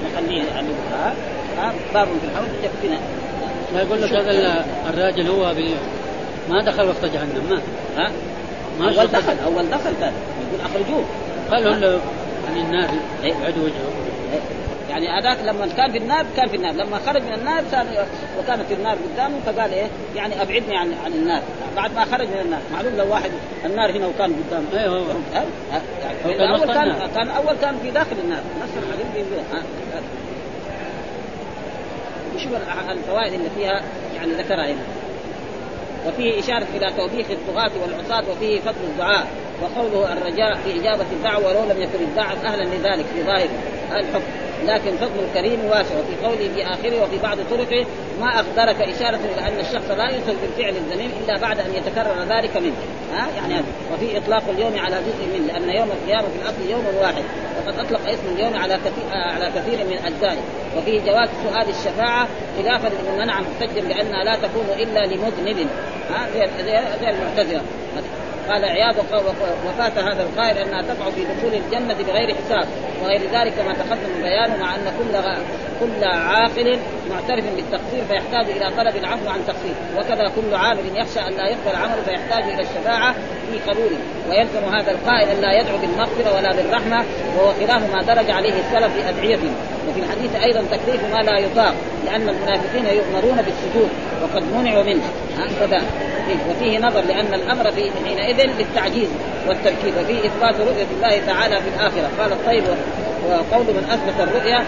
نخليه 0.04 0.42
يعني. 0.42 0.68
ها 1.58 1.72
باب 1.94 2.06
في 2.06 2.26
الحرب 2.30 2.48
يكفينا. 2.62 2.98
ما 3.74 3.82
يقول 3.82 4.02
لك 4.02 4.12
هذا 4.12 4.66
الراجل 4.90 5.28
هو 5.28 5.54
بي 5.54 5.74
ما 6.48 6.62
دخل 6.62 6.88
وسط 6.88 7.04
جهنم 7.04 7.46
ما. 7.50 7.60
ها؟ 8.02 8.10
ما 8.80 8.86
أول 8.86 9.06
دخل 9.06 9.36
أول 9.46 9.70
دخل 9.70 9.92
كان. 10.00 10.12
يقول 10.52 10.60
أخرجوه. 10.60 11.04
قالوا 11.50 11.74
له 11.74 12.00
عن 12.48 12.56
النار 12.56 12.88
إيه؟ 13.24 13.34
عدو 13.34 13.64
وجهه. 13.64 13.88
إيه؟ 14.32 14.40
يعني 14.90 15.08
هذاك 15.08 15.38
لما 15.44 15.68
كان 15.76 15.92
في 15.92 15.98
النار 15.98 16.26
كان 16.36 16.48
في 16.48 16.56
النار 16.56 16.72
لما 16.72 16.98
خرج 17.06 17.22
من 17.22 17.32
النار 17.32 17.62
صار 17.70 17.86
وكانت 18.38 18.72
النار 18.72 18.96
قدامه 19.14 19.36
فقال 19.46 19.72
إيه؟ 19.72 19.86
يعني 20.16 20.42
أبعدني 20.42 20.76
عن 20.76 20.92
عن 21.04 21.12
النار 21.12 21.42
بعد 21.76 21.94
ما 21.94 22.04
خرج 22.04 22.26
من 22.28 22.40
النار 22.44 22.60
معلوم 22.72 22.96
لو 22.96 23.10
واحد 23.12 23.30
النار 23.64 23.90
هنا 23.90 24.06
وكان 24.06 24.32
قدامه. 24.48 24.82
أيوه 24.82 24.98
هو؟ 24.98 25.04
يعني 25.32 25.46
كان 26.38 26.48
اول 26.48 26.66
كان. 26.74 27.08
كان 27.14 27.28
أول 27.28 27.56
كان 27.62 27.74
في 27.82 27.90
داخل 27.90 28.16
النار 28.24 28.40
نفس 28.62 28.72
الحديث 28.76 29.26
الأ- 29.26 29.64
الفوائد 32.90 33.32
اللي 33.32 33.50
فيها؟ 33.56 33.82
يعني 34.16 34.32
ذكرها 34.32 34.66
هنا. 34.66 34.82
وفيه 36.06 36.40
إشارة 36.40 36.66
إلى 36.76 36.92
توبيخ 36.96 37.26
الطغاة 37.30 37.70
والعصاة 37.82 38.30
وفيه 38.30 38.60
فضل 38.60 38.84
الدعاء. 38.92 39.26
وقوله 39.62 40.12
الرجاء 40.12 40.54
في 40.54 40.80
إجابة 40.80 41.06
الدعوة 41.12 41.46
ولو 41.46 41.64
لم 41.72 41.82
يكن 41.82 42.04
الداعي 42.04 42.36
أهلا 42.46 42.64
لذلك 42.64 43.06
في 43.14 43.22
ظاهر 43.22 43.48
الحكم. 43.92 44.22
لكن 44.66 44.96
فضل 44.96 45.24
الكريم 45.28 45.64
واسع 45.64 45.94
وفي 45.98 46.26
قوله 46.26 46.54
في 46.54 46.66
آخره 46.66 47.02
وفي 47.02 47.18
بعض 47.22 47.38
طرقه 47.50 47.86
ما 48.20 48.40
أخبرك 48.40 48.80
إشارة 48.80 49.16
إلى 49.16 49.48
أن 49.48 49.60
الشخص 49.60 49.90
لا 49.90 50.04
يوصل 50.04 50.36
بالفعل 50.42 50.76
الذميم 50.76 51.10
إلا 51.24 51.38
بعد 51.38 51.60
أن 51.60 51.74
يتكرر 51.74 52.24
ذلك 52.28 52.56
منه. 52.56 52.76
ها؟ 53.12 53.28
يعني 53.36 53.54
هذا 53.54 53.64
وفي 53.94 54.18
إطلاق 54.18 54.42
اليوم 54.48 54.78
على 54.78 54.96
جزء 54.96 55.38
منه 55.38 55.46
لأن 55.46 55.76
يوم 55.76 55.88
القيامة 55.90 56.28
في 56.28 56.42
الأصل 56.42 56.70
يوم 56.70 56.84
واحد. 57.00 57.22
وقد 57.56 57.78
أطلق 57.78 58.08
اسم 58.08 58.34
اليوم 58.36 58.56
على 58.56 58.74
كثير 58.74 59.04
على 59.12 59.50
كثير 59.56 59.86
من 59.86 59.98
أجزائه. 60.06 60.40
وفيه 60.76 61.00
جواز 61.00 61.28
سؤال 61.44 61.68
الشفاعة 61.68 62.28
خلافا 62.58 62.88
لمن 62.88 63.18
منع 63.18 63.40
محتجا 63.40 63.80
بأنها 63.80 64.24
لا 64.24 64.36
تكون 64.36 64.66
إلا 64.78 65.06
لمذنب. 65.06 65.68
ها؟ 66.10 66.28
زي 67.00 67.10
المعتزلة. 67.10 67.62
قال 68.48 68.64
عياض 68.64 68.94
وفات 69.66 69.98
هذا 69.98 70.22
القائل 70.22 70.58
انها 70.58 70.82
تقع 70.82 71.10
في 71.10 71.24
دخول 71.24 71.54
الجنة 71.54 71.94
بغير 71.94 72.34
حساب. 72.34 72.68
وغير 73.02 73.20
ذلك 73.20 73.52
كما 73.52 73.72
تقدم 73.72 74.22
بيانه 74.22 74.56
مع 74.56 74.74
أن 74.74 74.92
كل. 74.98 75.18
كل 75.80 76.04
عاقل 76.04 76.78
معترف 77.10 77.44
بالتقصير 77.56 78.04
فيحتاج 78.08 78.50
إلى 78.56 78.70
طلب 78.76 78.96
العفو 78.96 79.28
عن 79.28 79.40
تقصير. 79.46 79.74
وكذا 79.96 80.32
كل 80.36 80.54
عامل 80.54 80.80
يخشى 80.94 81.20
أن 81.20 81.32
لا 81.32 81.48
يقبل 81.48 81.76
عمله 81.76 82.02
فيحتاج 82.02 82.42
إلى 82.42 82.62
الشفاعة 82.62 83.14
في 83.52 83.70
قبوله 83.70 83.98
ويلزم 84.28 84.74
هذا 84.74 84.90
القائل 84.90 85.28
أن 85.28 85.40
لا 85.40 85.60
يدعو 85.60 85.78
بالمغفرة 85.78 86.36
ولا 86.36 86.52
بالرحمة 86.52 87.04
وهو 87.36 87.52
خلاف 87.52 87.94
ما 87.94 88.02
درج 88.02 88.30
عليه 88.30 88.52
السلف 88.52 88.92
في 88.94 89.08
ادعيتهم 89.08 89.54
وفي 89.88 90.00
الحديث 90.00 90.36
أيضا 90.42 90.62
تكليف 90.76 91.14
ما 91.14 91.22
لا 91.22 91.38
يطاق 91.38 91.74
لأن 92.04 92.28
المنافقين 92.28 92.86
يؤمرون 92.86 93.36
بالسجود 93.36 93.88
وقد 94.22 94.42
منعوا 94.52 94.82
منه. 94.82 95.04
هكذا 95.38 95.82
وفيه 96.50 96.78
نظر 96.78 97.00
لأن 97.00 97.34
الأمر 97.34 97.70
في 97.70 97.90
حينئذ 98.04 98.50
للتعجيز 98.58 99.08
والتركيب 99.48 99.94
وفيه 100.00 100.18
إثبات 100.18 100.60
رؤية 100.60 100.86
الله 100.96 101.26
تعالى 101.26 101.56
في 101.56 101.68
الآخرة. 101.68 102.10
قال 102.18 102.32
الطيب 102.32 102.64
وقول 103.28 103.66
من 103.66 103.86
أثبت 103.90 104.20
الرؤيا 104.20 104.64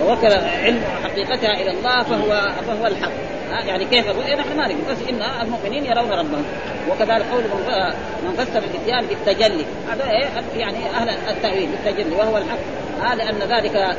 ووكل 0.00 0.32
علم 0.64 0.84
حقيقتها 1.04 1.52
إلى 1.52 1.70
الله 1.70 2.02
فهو 2.02 2.52
فهو 2.66 2.86
الحق. 2.86 3.12
يعني 3.66 3.84
كيف 3.84 4.10
الرؤيا؟ 4.10 4.36
نحن 4.36 4.48
ما 4.48 4.54
نعرف 4.54 4.90
بس 4.90 5.08
ان 5.08 5.22
المؤمنين 5.42 5.84
يرون 5.84 6.10
ربهم. 6.10 6.44
وكذلك 6.90 7.24
قول 7.32 7.42
من 7.42 7.92
من 8.24 8.34
فسر 8.36 8.58
الإتيان 8.58 9.06
بالتجلي. 9.06 9.64
هذا 9.92 10.10
إيه؟ 10.10 10.60
يعني 10.60 10.76
أهل 10.96 11.08
التأويل 11.08 11.68
بالتجلي 11.68 12.16
وهو 12.16 12.36
الحق. 12.36 12.58
ها 13.02 13.14
لأن 13.14 13.38
ذلك 13.48 13.96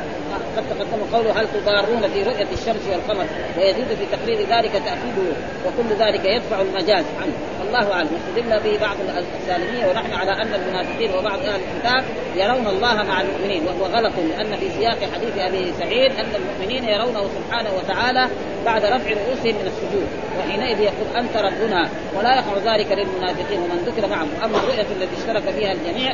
قد 0.56 0.64
تقدم 0.70 1.16
قوله 1.16 1.40
هل 1.40 1.46
تضارون 1.54 2.08
في 2.08 2.22
رؤية 2.22 2.48
الشمس 2.52 2.88
والقمر 2.90 3.26
ويزيد 3.58 3.86
في 3.86 4.06
تقرير 4.16 4.38
ذلك 4.38 4.72
تأكيده 4.72 5.32
وكل 5.66 5.94
ذلك 5.98 6.24
يدفع 6.24 6.60
المجاز 6.60 7.04
عنه. 7.20 7.53
والله 7.74 7.92
اعلم 7.92 8.08
استدل 8.08 8.70
به 8.70 8.78
بعض 8.80 8.96
السالميه 9.40 9.86
ونحن 9.86 10.12
على 10.12 10.30
أن 10.30 10.54
المنافقين 10.54 11.10
وبعض 11.10 11.38
أهل 11.38 11.60
الكتاب 11.60 12.04
يرون 12.36 12.66
الله 12.66 13.02
مع 13.02 13.20
المؤمنين. 13.20 13.62
وهو 13.66 13.84
غلط 13.84 14.12
لأن 14.16 14.56
في 14.56 14.70
سياق 14.70 14.98
حديث 15.14 15.38
أبي 15.38 15.72
سعيد 15.78 16.12
أن 16.12 16.34
المؤمنين 16.34 16.84
يرونه 16.84 17.28
سبحانه 17.28 17.70
وتعالى 17.78 18.28
بعد 18.64 18.84
رفع 18.84 19.10
رؤوسهم 19.10 19.54
من 19.54 19.66
السجود. 19.66 20.06
وحينئذ 20.38 20.80
يقول 20.80 21.16
أنت 21.16 21.36
ربنا 21.36 21.88
ولا 22.16 22.34
يقع 22.34 22.74
ذلك 22.74 22.92
للمنافقين 22.92 23.60
ومن 23.60 23.84
ذكر 23.86 24.08
معهم. 24.08 24.28
أما 24.44 24.58
الرؤية 24.58 24.80
التي 24.80 25.16
اشترك 25.20 25.54
فيها 25.54 25.72
الجميع 25.72 26.12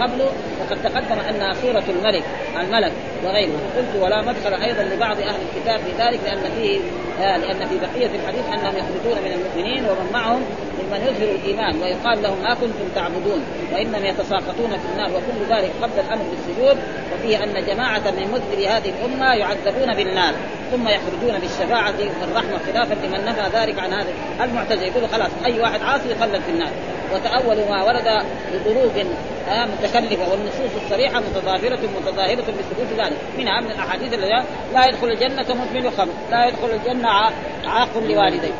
قبله 0.00 0.30
فقد 0.60 0.82
تقدم 0.82 1.20
أنها 1.20 1.54
صوره 1.54 1.84
الملك 1.88 2.24
الملك 2.60 2.92
وغيره 3.24 3.58
قلت 3.76 4.02
ولا 4.02 4.20
مدخل 4.22 4.54
أيضا 4.62 4.82
لبعض 4.82 5.16
أهل 5.20 5.40
الكتاب 5.48 5.80
في 5.80 6.02
ذلك 6.02 6.20
لأن 6.24 6.50
فيه 6.56 6.80
آه، 7.20 7.36
لأن 7.36 7.68
في 7.68 7.78
بقية 7.78 8.10
الحديث 8.14 8.44
أنهم 8.52 8.76
يخرجون 8.76 9.22
من 9.24 9.32
المؤمنين 9.32 9.84
ومن 9.84 10.10
معهم 10.12 10.42
ممن 10.90 11.00
يظهر 11.06 11.30
الإيمان 11.34 11.82
ويقال 11.82 12.22
لهم 12.22 12.42
ما 12.42 12.54
كنتم 12.54 12.88
تعبدون 12.94 13.44
وانهم 13.72 14.04
يتساقطون 14.04 14.70
في 14.70 14.86
النار 14.92 15.10
وكل 15.10 15.54
ذلك 15.54 15.70
قبل 15.82 16.00
الأمر 16.00 16.22
بالسجود 16.30 16.76
وفيه 17.14 17.44
أن 17.44 17.66
جماعة 17.66 18.10
من 18.10 18.28
مذنبي 18.32 18.68
هذه 18.68 18.92
الأمة 19.00 19.34
يعذبون 19.34 19.94
بالنار 19.96 20.34
ثم 20.72 20.88
يخرجون 20.88 21.38
بالشفاعة 21.40 21.94
والرحمة 22.20 22.58
خلافا 22.72 22.94
لمن 23.06 23.24
نفى 23.24 23.56
ذلك 23.58 23.78
عن 23.78 23.92
هذا. 23.92 24.08
المعتزلة 24.44 24.82
يقول 24.86 25.08
خلاص 25.08 25.30
أي 25.44 25.60
واحد 25.60 25.82
عاصي 25.82 26.10
يخلد 26.12 26.40
في 26.40 26.50
النار. 26.50 26.70
وتأولوا 27.14 27.68
ما 27.70 27.82
ورد 27.84 28.24
بطرق 28.54 29.06
آه، 29.48 29.66
متكلفة 29.66 30.30
والنصوص 30.30 30.70
الصريحة 30.84 31.20
متضافرة 31.20 31.78
متظاهرة 32.00 32.40
بثبوت 32.40 32.98
ذلك. 32.98 33.16
منها 33.38 33.60
من 33.60 33.70
الأحاديث 33.70 34.14
اللي 34.14 34.44
لا 34.74 34.86
يدخل 34.86 35.06
الجنة 35.06 35.46
مدمن 35.64 35.86
الخمر 35.86 36.12
لا 36.30 36.46
يدخل 36.46 36.70
الجنة 36.70 37.08
ع- 37.08 37.30
عاق 37.66 37.98
لوالديه. 38.08 38.52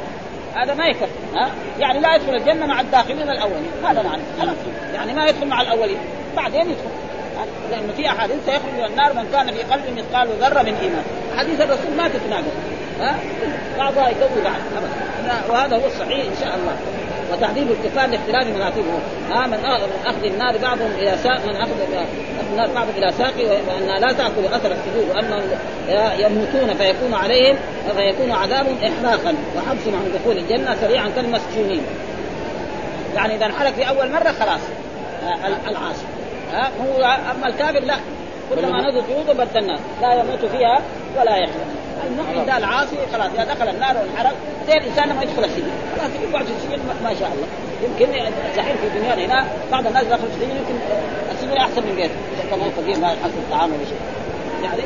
هذا 0.54 0.74
ما 0.74 0.86
يكفي 0.86 1.06
ها؟ 1.34 1.50
يعني 1.78 2.00
لا 2.00 2.14
يدخل 2.14 2.34
الجنة 2.34 2.66
مع 2.66 2.80
الداخلين 2.80 3.30
الأولين 3.30 3.70
هذا 3.84 4.02
معنى 4.02 4.22
خلاص. 4.40 4.56
يعني 4.94 5.14
ما 5.14 5.26
يدخل 5.26 5.46
مع 5.46 5.60
الأولين 5.60 5.98
بعدين 6.36 6.60
يدخل؟ 6.60 6.90
لأنه 7.70 7.92
في 7.96 8.08
أحاديث 8.08 8.36
سيخرج 8.46 8.72
من 8.78 8.84
النار 8.84 9.12
من 9.12 9.28
كان 9.32 9.46
في 9.46 9.62
قلبه 9.62 10.02
مثقال 10.02 10.28
ذرة 10.28 10.62
من 10.62 10.74
إيمان. 10.82 11.04
أحاديث 11.34 11.60
الرسول 11.60 11.96
ما 11.96 12.08
تتناقض 12.08 12.52
ها؟ 13.00 13.14
بعضها 13.78 14.08
يقوي 14.08 14.42
بعض 14.44 14.82
وهذا 15.50 15.76
هو 15.76 15.86
الصحيح 15.86 16.26
إن 16.26 16.36
شاء 16.40 16.54
الله. 16.56 16.76
وتعذيب 17.32 17.68
الكفار 17.70 18.08
لاختلاف 18.08 18.56
مناطقه 18.56 18.98
ها 19.30 19.46
من 19.46 19.64
اخذ 20.04 20.24
النار 20.24 20.58
بعضهم 20.58 20.90
إلى 20.98 21.16
ساق 21.22 21.46
من 21.46 21.56
اخذ 21.56 21.70
النار 22.52 22.68
بعضهم 22.74 22.94
إلى 22.96 23.12
ساقي 23.12 23.44
وأنها 23.46 23.98
لا 23.98 24.12
تأكل 24.12 24.44
أثر 24.52 24.72
السجود 24.72 25.08
وأنهم 25.14 25.42
يموتون 26.18 26.74
فيكون 26.74 27.14
عليهم 27.14 27.56
فيكون 27.96 28.30
عذابهم 28.30 28.76
احراقا 28.82 29.34
وحبسهم 29.56 29.94
عن 29.94 30.12
دخول 30.20 30.36
الجنة 30.36 30.76
سريعا 30.80 31.08
كالمسجونين. 31.16 31.82
يعني 33.14 33.34
إذا 33.34 33.46
انحرق 33.46 33.70
في 33.70 33.88
أول 33.88 34.12
مرة 34.12 34.32
خلاص. 34.40 34.60
آه، 35.24 35.68
العاصي. 35.70 36.04
ها 36.52 36.70
هو 36.80 37.18
أما 37.36 37.46
الكافر 37.46 37.80
لا. 37.80 37.96
كلما 38.54 38.90
نضج 38.90 39.04
جلوده 39.08 39.44
بدلناه. 39.44 39.78
لا 40.02 40.14
يموت 40.14 40.44
فيها 40.52 40.80
ولا 41.20 41.36
يحيا. 41.36 41.64
المؤمن 42.06 42.46
ده 42.46 42.56
العاصي 42.56 42.96
خلاص 43.12 43.30
إذا 43.34 43.44
دخل 43.54 43.68
النار 43.68 43.96
وانحرق 43.96 44.34
زي 44.66 44.72
الانسان 44.72 45.08
لما 45.08 45.22
يدخل 45.22 45.44
السجن 45.44 45.70
خلاص 45.96 46.10
يقعد 46.30 46.44
في 46.44 46.52
السجن 46.52 46.78
ما- 47.04 47.14
شاء 47.20 47.30
الله. 47.34 47.46
يمكن 47.82 48.14
الحين 48.54 48.76
في 48.76 48.98
دنيانا 48.98 49.24
هنا 49.34 49.46
بعض 49.72 49.86
الناس 49.86 50.04
دخلوا 50.04 50.28
السجن 50.34 50.50
يمكن 50.50 50.74
السجن 51.32 51.56
أحسن 51.56 51.82
من 51.82 51.94
بيته 51.96 52.14
كمان 52.50 52.70
كثير 52.78 52.98
ما 53.02 53.08
يحصل 53.12 53.38
الطعام 53.44 53.70
ولا 53.70 53.84
شيء. 53.84 54.00
يعني 54.64 54.82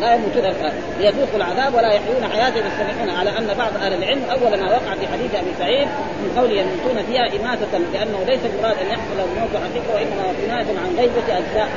لا 0.00 0.14
يموتون 0.14 0.42
ليذوقوا 0.98 1.36
العذاب 1.36 1.74
ولا 1.74 1.88
يحيون 1.92 2.24
حياة 2.32 2.48
يستمعون 2.48 3.10
على 3.18 3.30
أن 3.38 3.46
بعض 3.58 3.76
أهل 3.82 3.92
العلم 3.94 4.22
أول 4.30 4.60
ما 4.60 4.70
وقع 4.70 4.94
في 4.94 5.06
حديث 5.12 5.34
أبي 5.34 5.50
سعيد 5.58 5.88
من 6.22 6.32
قول 6.38 6.50
يموتون 6.50 7.02
فيها 7.08 7.26
إماتة 7.26 7.78
لأنه 7.92 8.18
ليس 8.26 8.40
المراد 8.44 8.76
أن 8.78 8.86
يحصل 8.86 9.16
الموت 9.18 9.50
حقيقه 9.64 9.94
وإنما 9.94 10.22
هو 10.28 10.32
كناية 10.46 10.78
عن 10.78 10.94
غيبة 10.98 11.38
اجزاء 11.38 11.68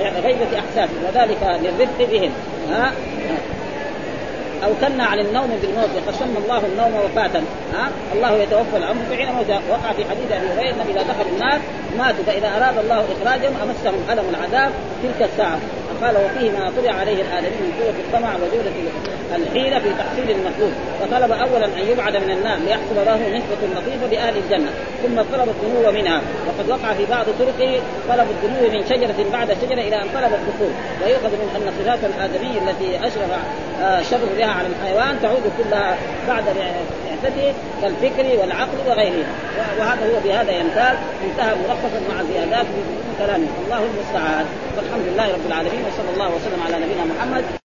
يعني 0.00 0.20
غيبة 0.20 0.58
احساس 0.58 0.90
وذلك 1.08 1.60
للرفق 1.62 2.10
بهم. 2.12 2.30
ها؟ 2.70 2.92
أو 4.64 4.70
كنا 4.80 5.04
عن 5.04 5.18
النوم 5.18 5.58
بالموت 5.62 5.90
فسمى 6.06 6.38
الله 6.38 6.62
النوم 6.66 6.94
وفاة. 7.04 7.42
ها؟ 7.74 7.90
الله 8.14 8.32
يتوفى 8.42 8.76
الامر 8.76 9.16
حين 9.16 9.32
موتها 9.32 9.60
وقع 9.70 9.92
في 9.92 10.04
حديث 10.04 10.32
أبي 10.32 10.48
هريرة 10.48 10.84
إذا 10.90 11.02
دخل 11.02 11.26
النار 11.32 11.60
ماتوا 11.98 12.24
فإذا 12.24 12.48
أراد 12.48 12.78
الله 12.78 13.04
إخراجهم 13.14 13.54
أمسهم 13.62 14.00
ألم 14.10 14.24
العذاب 14.34 14.72
تلك 15.02 15.28
الساعة. 15.32 15.58
فقال 16.00 16.16
وفيه 16.16 16.50
ما 16.50 16.72
طلع 16.76 16.92
عليه 16.92 17.22
الادمي 17.22 17.50
من 17.60 17.72
قوة 17.80 17.94
الطمع 18.04 18.34
وجودة 18.36 18.70
الحيلة 19.36 19.78
في 19.78 19.88
تحصيل 19.98 20.36
المطلوب 20.36 20.72
فطلب 21.00 21.32
اولا 21.32 21.64
أن 21.64 21.86
يبعد 21.92 22.16
من 22.16 22.30
النار 22.30 22.58
ليحصل 22.58 22.96
له 23.06 23.16
نسبة 23.16 23.80
لطيفة 23.80 24.06
باهل 24.10 24.36
الجنة 24.36 24.70
ثم 25.02 25.22
طلب 25.36 25.48
الدنو 25.48 25.92
منها. 25.92 26.20
وقد 26.48 26.70
وقع 26.70 26.94
في 26.94 27.06
بعض 27.06 27.26
طرقه 27.38 27.80
طلب 28.08 28.26
الدنو 28.30 28.78
من 28.78 28.84
شجرة 28.88 29.30
بعد 29.32 29.56
شجرة 29.62 29.80
إلى 29.80 29.96
أن 29.96 30.08
طلب 30.14 30.32
الدخول. 30.34 30.72
ويؤخذ 31.04 31.30
من 31.30 31.48
أن 31.56 31.72
صفات 31.78 31.98
الآدمي 32.04 32.58
التي 32.58 32.98
أشرف 32.98 33.30
آه، 33.82 34.02
شر 34.02 34.26
بها 34.38 34.46
على 34.46 34.68
الحيوان 34.68 35.20
تعود 35.22 35.42
كلها 35.58 35.96
بعد 36.28 36.44
بعثته 37.22 37.54
كالفكر 37.82 38.40
والعقل 38.40 38.78
وغيره 38.86 39.26
وهذا 39.78 40.06
هو 40.06 40.20
بهذا 40.24 40.52
يمتاز. 40.52 40.96
انتهى 41.24 41.54
ملخصا 41.54 42.00
مع 42.14 42.22
زيادات 42.32 42.66
من 42.66 43.14
كلامه. 43.18 43.48
الله 43.64 43.78
المستعان 43.78 44.46
والحمد 44.76 45.06
لله 45.06 45.34
رب 45.34 45.46
العالمين 45.46 45.84
وصلى 45.86 46.10
الله 46.14 46.28
وسلم 46.36 46.62
على 46.66 46.76
نبينا 46.84 47.04
محمد. 47.04 47.59